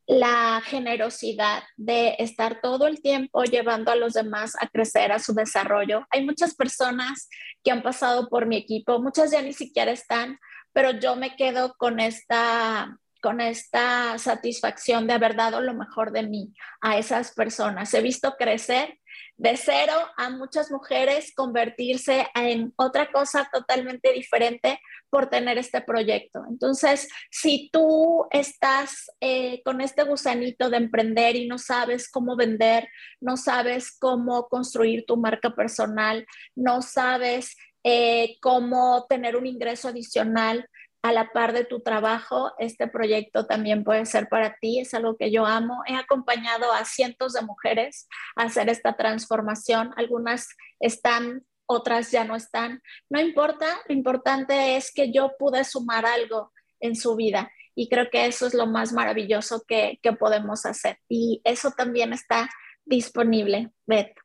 la 0.08 0.62
generosidad 0.64 1.64
de 1.78 2.16
estar 2.20 2.62
todo 2.62 2.88
el 2.88 3.02
tiempo 3.02 3.44
llevando 3.44 3.92
a 3.92 3.96
los 3.96 4.14
demás 4.14 4.54
a 4.62 4.68
crecer, 4.68 5.12
a 5.12 5.20
su 5.20 5.34
desarrollo. 5.34 6.06
Hay 6.12 6.26
muchas 6.26 6.56
personas 6.56 7.28
que 7.64 7.72
han 7.72 7.82
pasado 7.82 8.30
por 8.30 8.46
mi 8.46 8.58
equipo, 8.58 9.02
muchas 9.02 9.32
ya 9.32 9.42
ni 9.42 9.54
siquiera 9.54 9.92
están, 9.92 10.40
pero 10.74 10.92
yo 10.92 11.16
me 11.16 11.36
quedo 11.36 11.76
con 11.78 12.00
esta 12.00 12.98
con 13.22 13.42
esta 13.42 14.20
satisfacción 14.20 15.08
de 15.08 15.14
haber 15.14 15.36
dado 15.36 15.60
lo 15.60 15.74
mejor 15.74 16.12
de 16.12 16.22
mí 16.22 16.54
a 16.80 17.00
esas 17.00 17.34
personas. 17.34 17.92
He 17.96 18.02
visto 18.02 18.36
crecer 18.38 19.00
de 19.38 19.58
cero 19.58 19.94
a 20.18 20.30
muchas 20.30 20.72
mujeres 20.72 21.34
convertirse 21.36 22.28
en 22.36 22.74
otra 22.78 23.12
cosa 23.12 23.50
totalmente 23.52 24.14
diferente 24.14 24.80
por 25.10 25.30
tener 25.30 25.58
este 25.58 25.82
proyecto. 25.82 26.44
Entonces, 26.50 27.08
si 27.30 27.70
tú 27.72 28.28
estás 28.32 29.12
eh, 29.20 29.62
con 29.64 29.82
este 29.82 30.04
gusanito 30.04 30.70
de 30.70 30.78
emprender 30.78 31.36
y 31.36 31.48
no 31.48 31.58
sabes 31.58 32.10
cómo 32.10 32.36
vender, 32.36 32.88
no 33.20 33.36
sabes 33.36 33.98
cómo 33.98 34.48
construir 34.48 35.06
tu 35.06 35.18
marca 35.18 35.54
personal, 35.54 36.26
no 36.56 36.82
sabes 36.82 37.56
eh, 37.84 38.38
cómo 38.42 39.06
tener 39.08 39.36
un 39.36 39.46
ingreso 39.46 39.90
adicional, 39.90 40.68
a 41.06 41.12
la 41.12 41.32
par 41.32 41.54
de 41.54 41.66
tu 41.66 41.82
trabajo, 41.82 42.54
este 42.58 42.88
proyecto 42.88 43.46
también 43.46 43.84
puede 43.84 44.08
ser 44.08 44.28
para 44.28 44.56
ti, 44.60 44.80
es 44.80 44.96
algo 44.96 45.18
que 45.18 45.30
yo 45.30 45.46
amo. 45.46 45.84
He 45.86 45.96
acompañado 45.96 46.74
a 46.74 46.84
cientos 46.84 47.34
de 47.34 47.44
mujeres 47.44 48.08
a 48.36 48.46
hacer 48.46 48.70
esta 48.70 48.98
transformación, 48.98 49.92
algunas 49.98 50.48
están, 50.80 51.46
otras 51.68 52.10
ya 52.10 52.24
no 52.24 52.36
están. 52.36 52.82
No 53.08 53.22
importa, 53.22 53.68
lo 53.88 53.94
importante 53.94 54.78
es 54.78 54.92
que 54.92 55.12
yo 55.14 55.34
pude 55.38 55.64
sumar 55.64 56.08
algo 56.08 56.52
en 56.80 56.96
su 56.96 57.16
vida 57.16 57.52
y 57.76 57.88
creo 57.88 58.10
que 58.10 58.26
eso 58.26 58.48
es 58.48 58.56
lo 58.56 58.66
más 58.66 58.92
maravilloso 58.92 59.64
que, 59.68 60.00
que 60.02 60.14
podemos 60.14 60.66
hacer 60.66 60.98
y 61.08 61.40
eso 61.44 61.70
también 61.70 62.14
está 62.14 62.50
disponible, 62.84 63.70
Beth. 63.86 64.25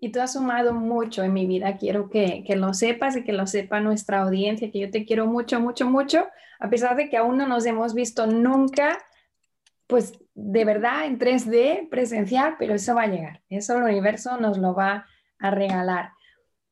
Y 0.00 0.10
tú 0.12 0.20
has 0.20 0.34
sumado 0.34 0.74
mucho 0.74 1.22
en 1.22 1.32
mi 1.32 1.46
vida. 1.46 1.76
Quiero 1.78 2.10
que, 2.10 2.44
que, 2.46 2.56
lo 2.56 2.74
sepas 2.74 3.16
y 3.16 3.24
que 3.24 3.32
lo 3.32 3.46
sepa 3.46 3.80
nuestra 3.80 4.22
audiencia, 4.22 4.70
que 4.70 4.80
yo 4.80 4.90
te 4.90 5.04
quiero 5.04 5.26
mucho, 5.26 5.60
mucho, 5.60 5.88
mucho, 5.88 6.26
a 6.58 6.68
pesar 6.68 6.96
de 6.96 7.08
que 7.08 7.16
aún 7.16 7.38
no 7.38 7.46
nos 7.46 7.64
hemos 7.66 7.94
visto 7.94 8.26
nunca, 8.26 8.98
pues 9.86 10.18
de 10.34 10.64
verdad 10.64 11.06
en 11.06 11.18
3D 11.18 11.88
presencial, 11.88 12.56
pero 12.58 12.74
eso 12.74 12.94
va 12.94 13.02
a 13.02 13.08
llegar. 13.08 13.42
Eso 13.48 13.76
el 13.76 13.84
universo 13.84 14.38
nos 14.38 14.58
lo 14.58 14.74
va 14.74 15.06
a 15.38 15.50
regalar. 15.50 16.10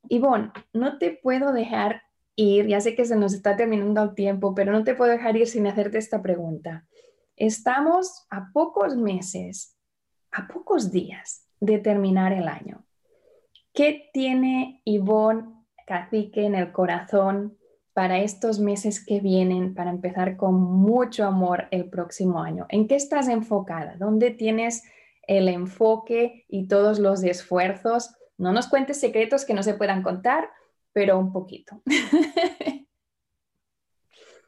Ivonne, 0.08 0.52
no 0.72 0.98
te 0.98 1.18
puedo 1.22 1.52
dejar 1.52 2.02
ir, 2.36 2.66
ya 2.66 2.80
sé 2.80 2.94
que 2.94 3.04
se 3.04 3.16
nos 3.16 3.32
está 3.32 3.56
terminando 3.56 4.02
el 4.02 4.14
tiempo, 4.14 4.54
pero 4.54 4.72
no 4.72 4.84
te 4.84 4.94
puedo 4.94 5.12
dejar 5.12 5.36
ir 5.36 5.46
sin 5.46 5.66
hacerte 5.66 5.98
esta 5.98 6.20
pregunta. 6.22 6.86
Estamos 7.36 8.26
a 8.30 8.50
pocos 8.52 8.96
meses, 8.96 9.76
a 10.30 10.46
pocos 10.46 10.90
días 10.90 11.46
de 11.60 11.78
terminar 11.78 12.32
el 12.32 12.48
año. 12.48 12.84
¿Qué 13.74 14.08
tiene 14.12 14.80
Ivonne 14.84 15.52
Cacique 15.84 16.46
en 16.46 16.54
el 16.54 16.70
corazón 16.70 17.58
para 17.92 18.20
estos 18.20 18.60
meses 18.60 19.04
que 19.04 19.18
vienen, 19.18 19.74
para 19.74 19.90
empezar 19.90 20.36
con 20.36 20.54
mucho 20.54 21.26
amor 21.26 21.66
el 21.72 21.90
próximo 21.90 22.40
año? 22.40 22.66
¿En 22.68 22.86
qué 22.86 22.94
estás 22.94 23.26
enfocada? 23.28 23.96
¿Dónde 23.98 24.30
tienes 24.30 24.84
el 25.26 25.48
enfoque 25.48 26.44
y 26.48 26.68
todos 26.68 27.00
los 27.00 27.24
esfuerzos? 27.24 28.14
No 28.38 28.52
nos 28.52 28.68
cuentes 28.68 29.00
secretos 29.00 29.44
que 29.44 29.54
no 29.54 29.64
se 29.64 29.74
puedan 29.74 30.04
contar, 30.04 30.48
pero 30.92 31.18
un 31.18 31.32
poquito. 31.32 31.82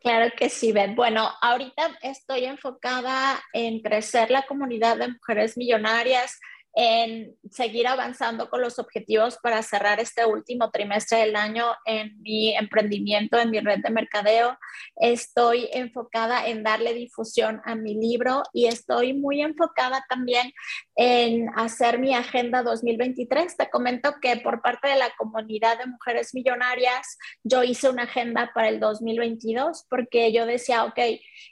Claro 0.03 0.33
que 0.37 0.51
sí, 0.51 0.71
Ben. 0.71 0.95
Bueno, 0.95 1.29
ahorita 1.43 1.99
estoy 2.01 2.45
enfocada 2.45 3.43
en 3.53 3.81
crecer 3.81 4.31
la 4.31 4.43
comunidad 4.43 4.99
de 4.99 5.09
mujeres 5.09 5.57
millonarias, 5.57 6.39
en 6.79 7.35
seguir 7.51 7.89
avanzando 7.89 8.51
con 8.51 8.61
los 8.61 8.79
objetivos 8.79 9.39
para 9.43 9.63
cerrar 9.63 9.99
este 9.99 10.27
último 10.27 10.71
trimestre 10.71 11.21
del 11.21 11.35
año 11.35 11.65
en 11.87 12.21
mi 12.21 12.55
emprendimiento, 12.55 13.39
en 13.39 13.51
mi 13.51 13.61
red 13.61 13.81
de 13.83 13.89
mercadeo. 13.89 14.59
Estoy 14.97 15.71
enfocada 15.73 16.47
en 16.47 16.63
darle 16.63 16.93
difusión 16.93 17.63
a 17.65 17.75
mi 17.77 17.95
libro 17.95 18.43
y 18.53 18.67
estoy 18.67 19.15
muy 19.15 19.41
enfocada 19.41 20.05
también 20.07 20.53
en 20.97 21.49
hacer 21.57 21.99
mi 21.99 22.15
agenda 22.15 22.63
2023. 22.63 23.57
Te 23.57 23.71
comento 23.71 24.17
que 24.21 24.37
por 24.37 24.61
parte 24.61 24.89
de 24.89 24.97
la 24.97 25.11
comunidad 25.17 25.79
de 25.79 25.87
mujeres 25.87 26.35
millonarias, 26.35 27.17
yo 27.43 27.63
hice 27.63 27.89
una 27.89 28.03
agenda 28.03 28.51
para 28.55 28.69
el 28.69 28.81
2022 28.81 29.87
porque 29.89 30.31
yo 30.31 30.45
decía, 30.45 30.85
ok, 30.85 30.99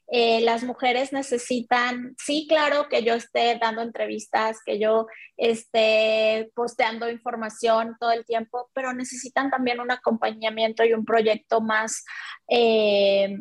eh, 0.08 0.42
las 0.42 0.64
mujeres 0.64 1.14
necesitan, 1.14 2.14
sí, 2.22 2.46
claro, 2.46 2.90
que 2.90 3.02
yo 3.02 3.14
esté 3.14 3.58
dando 3.58 3.80
entrevistas, 3.80 4.58
que 4.66 4.78
yo 4.78 5.06
este, 5.36 6.50
posteando 6.54 7.10
información 7.10 7.96
todo 7.98 8.12
el 8.12 8.24
tiempo, 8.24 8.70
pero 8.72 8.92
necesitan 8.92 9.50
también 9.50 9.80
un 9.80 9.90
acompañamiento 9.90 10.84
y 10.84 10.92
un 10.92 11.04
proyecto 11.04 11.60
más 11.60 12.04
eh, 12.48 13.36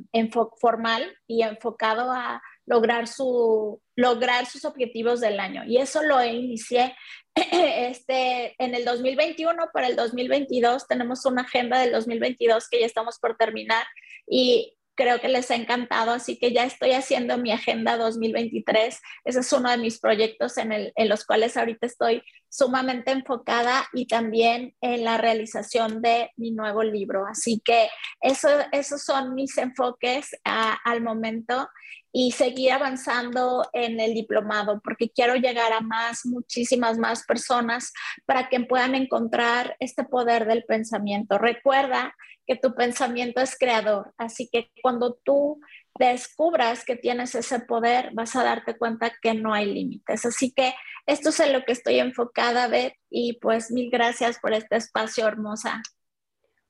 formal 0.60 1.16
y 1.28 1.44
enfocado 1.44 2.12
a 2.12 2.42
lograr, 2.66 3.08
su, 3.08 3.82
lograr 3.96 4.46
sus 4.46 4.66
objetivos 4.66 5.20
del 5.20 5.40
año. 5.40 5.64
Y 5.66 5.78
eso 5.78 6.02
lo 6.04 6.24
inicié 6.24 6.96
este, 7.36 8.56
en 8.58 8.76
el 8.76 8.86
2021, 8.86 9.70
para 9.74 9.88
el 9.88 9.96
2022 9.96 10.88
tenemos 10.88 11.26
una 11.26 11.42
agenda 11.44 11.80
del 11.80 11.92
2022 11.92 12.70
que 12.70 12.80
ya 12.80 12.86
estamos 12.86 13.20
por 13.20 13.36
terminar 13.38 13.86
y 14.28 14.76
creo 14.96 15.20
que 15.20 15.28
les 15.28 15.50
ha 15.52 15.56
encantado, 15.56 16.12
así 16.12 16.38
que 16.38 16.54
ya 16.54 16.66
estoy 16.66 16.92
haciendo 16.92 17.38
mi 17.38 17.52
agenda 17.52 17.98
2023. 17.98 19.00
Ese 19.26 19.40
es 19.40 19.54
uno 19.54 19.70
de 19.70 19.78
mis 19.78 20.00
proyectos 20.00 20.58
en, 20.58 20.72
el, 20.72 20.94
en 20.96 21.10
los 21.10 21.26
cuales 21.26 21.58
ahorita 21.58 21.88
estoy 21.88 22.24
sumamente 22.50 23.12
enfocada 23.12 23.86
y 23.94 24.06
también 24.06 24.76
en 24.82 25.04
la 25.04 25.18
realización 25.18 26.02
de 26.02 26.32
mi 26.38 26.52
nuevo 26.52 26.84
libro. 26.84 27.26
Así 27.26 27.62
que 27.66 27.90
eso, 28.22 28.50
esos 28.72 29.04
son 29.04 29.34
mis 29.34 29.58
enfoques 29.58 30.36
al 30.44 31.02
momento 31.02 31.68
y 32.16 32.32
seguir 32.32 32.72
avanzando 32.72 33.68
en 33.74 34.00
el 34.00 34.14
diplomado 34.14 34.80
porque 34.84 35.10
quiero 35.10 35.36
llegar 35.36 35.74
a 35.74 35.82
más, 35.82 36.26
muchísimas 36.26 37.00
más 37.00 37.26
personas 37.26 37.92
para 38.26 38.50
que 38.50 38.60
puedan 38.60 38.94
encontrar 38.94 39.76
este 39.80 40.04
poder 40.04 40.46
del 40.46 40.64
pensamiento. 40.64 41.40
Recuerda 41.40 42.16
que 42.46 42.56
tu 42.56 42.76
pensamiento 42.76 43.42
es 43.42 43.58
creador, 43.58 44.14
así 44.18 44.48
que 44.52 44.70
cuando 44.82 45.18
tú 45.24 45.60
descubras 45.98 46.86
que 46.86 46.96
tienes 46.96 47.34
ese 47.34 47.60
poder, 47.60 48.12
vas 48.14 48.36
a 48.36 48.44
darte 48.44 48.78
cuenta 48.78 49.12
que 49.22 49.34
no 49.34 49.54
hay 49.54 49.74
límites. 49.74 50.26
Así 50.26 50.52
que 50.52 50.76
esto 51.08 51.30
es 51.30 51.40
en 51.40 51.54
lo 51.54 51.64
que 51.64 51.72
estoy 51.72 52.00
enfocada, 52.00 52.68
Beth, 52.68 52.94
y 53.10 53.40
pues 53.40 53.72
mil 53.72 53.90
gracias 53.90 54.40
por 54.40 54.54
este 54.54 54.76
espacio 54.76 55.28
hermosa. 55.28 55.82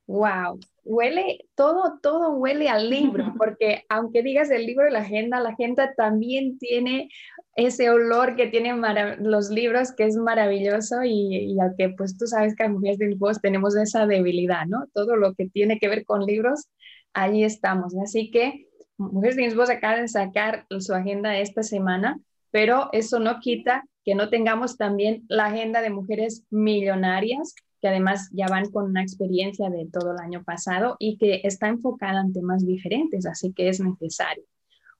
Wow, 0.06 0.60
huele, 0.84 1.46
todo, 1.56 2.00
todo 2.02 2.32
huele 2.34 2.68
al 2.68 2.90
libro, 2.90 3.34
porque 3.38 3.86
aunque 3.90 4.22
digas 4.22 4.52
el 4.52 4.66
libro 4.66 4.88
y 4.88 4.92
la 4.92 5.00
agenda, 5.00 5.40
la 5.40 5.50
agenda 5.50 5.94
también 5.96 6.58
tiene 6.58 7.10
ese 7.56 7.90
olor 7.90 8.36
que 8.36 8.48
tienen 8.48 8.82
los 9.20 9.50
libros, 9.50 9.94
que 9.94 10.06
es 10.06 10.18
maravilloso 10.18 11.04
y, 11.04 11.54
y 11.54 11.60
aunque 11.60 11.90
pues 11.90 12.18
tú 12.18 12.28
sabes 12.28 12.56
que 12.56 12.64
a 12.64 12.70
Mujeres 12.70 12.98
del 12.98 13.16
Voz 13.16 13.40
tenemos 13.42 13.76
esa 13.78 14.06
debilidad, 14.06 14.66
¿no? 14.66 14.88
Todo 14.94 15.16
lo 15.16 15.36
que 15.36 15.48
tiene 15.48 15.80
que 15.80 15.88
ver 15.88 16.04
con 16.04 16.26
libros, 16.26 16.68
ahí 17.14 17.44
estamos. 17.44 17.96
Así 18.04 18.30
que 18.30 18.68
Mujeres 18.98 19.38
del 19.38 19.56
Voz 19.56 19.70
acaba 19.70 19.98
de 19.98 20.08
sacar 20.08 20.66
su 20.80 20.94
agenda 20.94 21.38
esta 21.38 21.64
semana, 21.64 22.20
pero 22.52 22.90
eso 22.92 23.20
no 23.20 23.40
quita 23.40 23.86
que 24.04 24.16
no 24.16 24.30
tengamos 24.30 24.78
también 24.78 25.24
la 25.30 25.46
agenda 25.46 25.82
de 25.82 25.90
mujeres 25.90 26.44
millonarias 26.50 27.56
que 27.84 27.90
además 27.90 28.30
ya 28.32 28.48
van 28.48 28.72
con 28.72 28.86
una 28.86 29.02
experiencia 29.02 29.70
de 29.70 29.86
todo 29.92 30.14
el 30.14 30.20
año 30.20 30.42
pasado 30.42 30.96
y 31.00 31.18
que 31.18 31.42
está 31.44 31.68
enfocada 31.68 32.22
en 32.22 32.32
temas 32.32 32.66
diferentes, 32.66 33.26
así 33.26 33.52
que 33.52 33.68
es 33.68 33.82
necesario. 33.82 34.46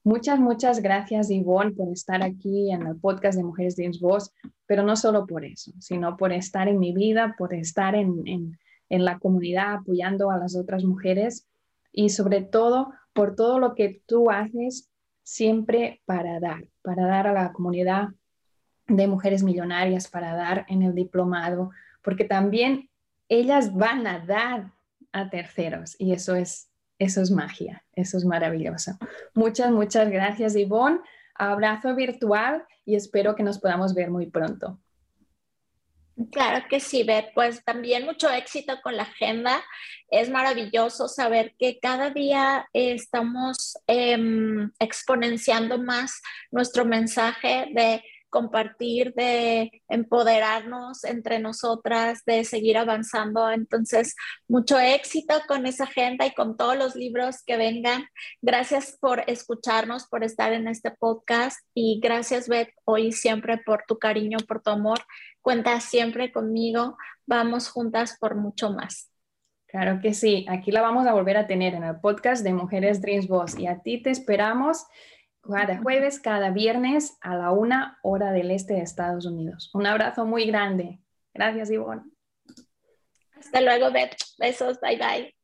Muchas, 0.04 0.38
muchas 0.38 0.82
gracias, 0.82 1.30
Yvonne, 1.30 1.72
por 1.72 1.88
estar 1.94 2.22
aquí 2.22 2.74
en 2.74 2.86
el 2.86 2.98
podcast 2.98 3.38
de 3.38 3.46
Mujeres 3.46 3.78
Dreams 3.78 4.02
Voz, 4.02 4.34
pero 4.66 4.84
no 4.84 4.98
solo 4.98 5.26
por 5.26 5.46
eso, 5.46 5.72
sino 5.80 6.18
por 6.18 6.34
estar 6.34 6.68
en 6.68 6.78
mi 6.78 6.94
vida, 6.94 7.36
por 7.38 7.54
estar 7.54 7.96
en, 7.96 8.22
en 8.90 9.06
la 9.06 9.18
comunidad 9.18 9.76
apoyando 9.76 10.30
a 10.30 10.38
las 10.38 10.54
otras 10.58 10.84
mujeres 10.84 11.48
y 11.94 12.10
sobre 12.10 12.42
todo 12.42 12.92
por 13.14 13.38
todo 13.38 13.60
lo 13.60 13.76
que 13.76 14.02
tú 14.06 14.30
haces 14.30 14.92
siempre 15.24 16.02
para 16.04 16.42
dar, 16.42 16.66
para 16.82 17.08
dar 17.08 17.28
a 17.28 17.34
la 17.34 17.54
comunidad 17.54 18.10
de 18.88 19.08
mujeres 19.08 19.42
millonarias, 19.42 20.10
para 20.10 20.36
dar 20.36 20.66
en 20.68 20.84
el 20.84 20.94
diplomado, 20.94 21.70
porque 22.04 22.26
también 22.26 22.90
ellas 23.30 23.74
van 23.74 24.06
a 24.06 24.20
dar 24.20 24.72
a 25.12 25.30
terceros 25.30 25.96
y 25.98 26.14
eso 26.14 26.36
es, 26.36 26.70
eso 27.00 27.22
es 27.22 27.32
magia, 27.32 27.84
eso 27.94 28.18
es 28.18 28.26
maravilloso. 28.26 28.98
Muchas, 29.34 29.72
muchas 29.72 30.10
gracias, 30.10 30.56
Ivonne. 30.56 31.00
Abrazo 31.36 31.96
virtual 31.96 32.64
y 32.86 32.96
espero 32.96 33.36
que 33.36 33.44
nos 33.44 33.60
podamos 33.60 33.94
ver 33.94 34.12
muy 34.12 34.28
pronto. 34.28 34.80
Claro 36.32 36.66
que 36.70 36.80
sí, 36.80 37.04
Beth. 37.04 37.32
Pues 37.34 37.64
también 37.64 38.06
mucho 38.06 38.30
éxito 38.30 38.80
con 38.84 38.96
la 38.96 39.04
agenda. 39.04 39.64
Es 40.12 40.30
maravilloso 40.30 41.08
saber 41.08 41.56
que 41.58 41.80
cada 41.80 42.12
día 42.12 42.68
estamos 42.72 43.80
em, 43.88 44.72
exponenciando 44.80 45.80
más 45.80 46.22
nuestro 46.52 46.86
mensaje 46.86 47.68
de 47.74 48.04
compartir, 48.34 49.14
de 49.14 49.84
empoderarnos 49.88 51.04
entre 51.04 51.38
nosotras, 51.38 52.24
de 52.26 52.44
seguir 52.44 52.80
avanzando. 52.80 53.52
Entonces, 53.52 54.16
mucho 54.48 54.80
éxito 54.80 55.36
con 55.48 55.68
esa 55.68 55.84
agenda 55.84 56.26
y 56.26 56.34
con 56.34 56.58
todos 56.58 56.76
los 56.76 56.96
libros 56.96 57.44
que 57.46 57.58
vengan. 57.58 58.06
Gracias 58.42 58.98
por 59.00 59.24
escucharnos, 59.28 60.08
por 60.08 60.24
estar 60.24 60.52
en 60.52 60.68
este 60.68 60.90
podcast 60.90 61.60
y 61.76 62.00
gracias, 62.02 62.50
Beth, 62.50 62.74
hoy 62.86 63.12
siempre 63.12 63.60
por 63.60 63.84
tu 63.88 64.00
cariño, 64.00 64.40
por 64.48 64.64
tu 64.64 64.72
amor. 64.72 65.00
Cuenta 65.42 65.80
siempre 65.80 66.32
conmigo. 66.32 66.98
Vamos 67.28 67.70
juntas 67.70 68.18
por 68.20 68.36
mucho 68.36 68.72
más. 68.72 69.12
Claro 69.68 70.00
que 70.02 70.14
sí, 70.14 70.46
aquí 70.50 70.72
la 70.72 70.82
vamos 70.82 71.06
a 71.06 71.14
volver 71.14 71.38
a 71.38 71.46
tener 71.46 71.76
en 71.76 71.84
el 71.84 72.00
podcast 72.00 72.44
de 72.44 72.54
Mujeres 72.54 73.00
Dreams 73.00 73.28
Boss 73.28 73.58
y 73.60 73.68
a 73.68 73.80
ti 73.80 74.02
te 74.02 74.10
esperamos 74.10 74.86
cada 75.44 75.78
jueves, 75.78 76.20
cada 76.20 76.52
viernes 76.52 77.18
a 77.22 77.36
la 77.36 77.52
una 77.52 78.00
hora 78.02 78.32
del 78.32 78.52
este 78.52 78.74
de 78.74 78.82
Estados 78.82 79.26
Unidos. 79.26 79.70
Un 79.74 79.86
abrazo 79.86 80.26
muy 80.26 80.46
grande. 80.46 81.00
Gracias, 81.34 81.70
Ivonne. 81.70 82.04
Hasta 83.38 83.62
luego, 83.62 83.92
Beth. 83.92 84.16
Besos. 84.40 84.80
Bye, 84.80 84.98
bye. 84.98 85.36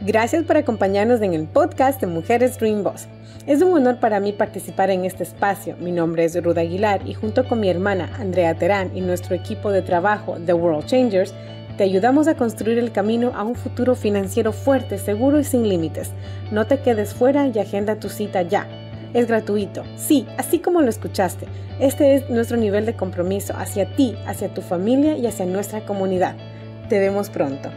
Gracias 0.00 0.44
por 0.44 0.56
acompañarnos 0.56 1.22
en 1.22 1.32
el 1.32 1.46
podcast 1.46 2.00
de 2.00 2.08
Mujeres 2.08 2.58
Dream 2.58 2.82
Boss. 2.82 3.06
Es 3.46 3.62
un 3.62 3.72
honor 3.72 4.00
para 4.00 4.20
mí 4.20 4.32
participar 4.32 4.90
en 4.90 5.04
este 5.04 5.22
espacio. 5.22 5.76
Mi 5.78 5.92
nombre 5.92 6.24
es 6.24 6.42
Ruda 6.42 6.62
Aguilar 6.62 7.08
y 7.08 7.14
junto 7.14 7.48
con 7.48 7.60
mi 7.60 7.68
hermana 7.68 8.10
Andrea 8.18 8.54
Terán 8.54 8.96
y 8.96 9.00
nuestro 9.00 9.34
equipo 9.34 9.70
de 9.70 9.82
trabajo 9.82 10.36
The 10.44 10.54
World 10.54 10.86
Changers, 10.86 11.32
te 11.76 11.84
ayudamos 11.84 12.28
a 12.28 12.34
construir 12.34 12.78
el 12.78 12.92
camino 12.92 13.32
a 13.34 13.44
un 13.44 13.54
futuro 13.54 13.94
financiero 13.94 14.52
fuerte, 14.52 14.98
seguro 14.98 15.38
y 15.38 15.44
sin 15.44 15.68
límites. 15.68 16.10
No 16.50 16.66
te 16.66 16.80
quedes 16.80 17.14
fuera 17.14 17.46
y 17.46 17.58
agenda 17.58 17.98
tu 17.98 18.08
cita 18.08 18.42
ya. 18.42 18.81
Es 19.14 19.26
gratuito. 19.26 19.84
Sí, 19.96 20.26
así 20.38 20.58
como 20.58 20.80
lo 20.80 20.88
escuchaste. 20.88 21.46
Este 21.80 22.14
es 22.14 22.30
nuestro 22.30 22.56
nivel 22.56 22.86
de 22.86 22.96
compromiso 22.96 23.54
hacia 23.56 23.94
ti, 23.94 24.14
hacia 24.26 24.52
tu 24.54 24.62
familia 24.62 25.16
y 25.16 25.26
hacia 25.26 25.44
nuestra 25.44 25.84
comunidad. 25.84 26.36
Te 26.88 26.98
vemos 26.98 27.28
pronto. 27.28 27.70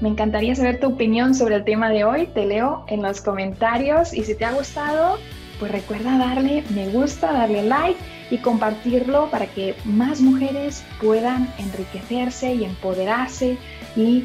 Me 0.00 0.08
encantaría 0.08 0.54
saber 0.54 0.80
tu 0.80 0.88
opinión 0.88 1.34
sobre 1.34 1.56
el 1.56 1.64
tema 1.64 1.90
de 1.90 2.04
hoy. 2.04 2.26
Te 2.26 2.44
leo 2.44 2.84
en 2.88 3.02
los 3.02 3.20
comentarios 3.20 4.12
y 4.12 4.24
si 4.24 4.34
te 4.34 4.44
ha 4.44 4.52
gustado, 4.52 5.18
pues 5.60 5.70
recuerda 5.70 6.18
darle 6.18 6.64
me 6.74 6.88
gusta, 6.88 7.32
darle 7.32 7.62
like 7.62 7.98
y 8.30 8.38
compartirlo 8.38 9.30
para 9.30 9.46
que 9.46 9.76
más 9.84 10.20
mujeres 10.20 10.84
puedan 11.00 11.48
enriquecerse 11.58 12.54
y 12.54 12.64
empoderarse 12.64 13.56
y 13.96 14.24